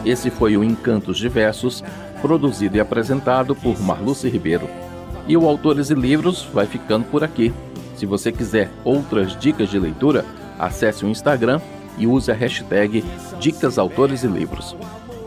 Esse 0.05 0.29
foi 0.29 0.57
o 0.57 0.63
Encantos 0.63 1.17
Diversos, 1.17 1.81
produzido 2.21 2.75
e 2.75 2.79
apresentado 2.81 3.55
por 3.55 3.79
Marluce 3.81 4.29
Ribeiro. 4.29 4.69
E 5.25 5.37
o 5.37 5.47
Autores 5.47 5.89
e 5.89 5.93
Livros 5.93 6.45
vai 6.53 6.65
ficando 6.65 7.05
por 7.05 7.23
aqui. 7.23 7.53
Se 7.95 8.05
você 8.05 8.31
quiser 8.31 8.69
outras 8.83 9.39
dicas 9.39 9.69
de 9.69 9.79
leitura, 9.79 10.25
acesse 10.59 11.05
o 11.05 11.07
Instagram 11.07 11.61
e 11.97 12.05
use 12.05 12.29
a 12.29 12.35
hashtag 12.35 13.03
Dicas 13.39 13.77
Autores 13.77 14.23
e 14.23 14.27
Livros. 14.27 14.75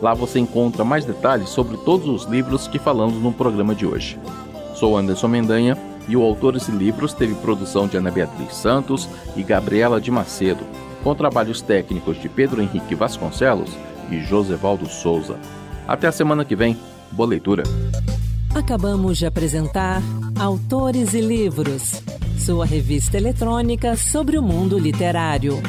Lá 0.02 0.12
você 0.12 0.38
encontra 0.38 0.84
mais 0.84 1.06
detalhes 1.06 1.48
sobre 1.48 1.78
todos 1.78 2.06
os 2.06 2.30
livros 2.30 2.68
que 2.68 2.78
falamos 2.78 3.22
no 3.22 3.32
programa 3.32 3.74
de 3.74 3.86
hoje. 3.86 4.18
Sou 4.74 4.98
Anderson 4.98 5.28
Mendanha 5.28 5.95
e 6.08 6.16
o 6.16 6.22
Autores 6.22 6.68
e 6.68 6.72
Livros 6.72 7.12
teve 7.12 7.34
produção 7.34 7.86
de 7.86 7.96
Ana 7.96 8.10
Beatriz 8.10 8.54
Santos 8.54 9.08
e 9.36 9.42
Gabriela 9.42 10.00
de 10.00 10.10
Macedo, 10.10 10.64
com 11.02 11.14
trabalhos 11.14 11.60
técnicos 11.60 12.20
de 12.20 12.28
Pedro 12.28 12.62
Henrique 12.62 12.94
Vasconcelos 12.94 13.70
e 14.10 14.20
Josevaldo 14.20 14.86
Souza. 14.86 15.38
Até 15.86 16.06
a 16.06 16.12
semana 16.12 16.44
que 16.44 16.56
vem. 16.56 16.76
Boa 17.12 17.28
leitura. 17.28 17.62
Acabamos 18.54 19.18
de 19.18 19.26
apresentar 19.26 20.02
Autores 20.38 21.14
e 21.14 21.20
Livros, 21.20 22.02
sua 22.38 22.64
revista 22.64 23.16
eletrônica 23.16 23.96
sobre 23.96 24.38
o 24.38 24.42
mundo 24.42 24.78
literário. 24.78 25.62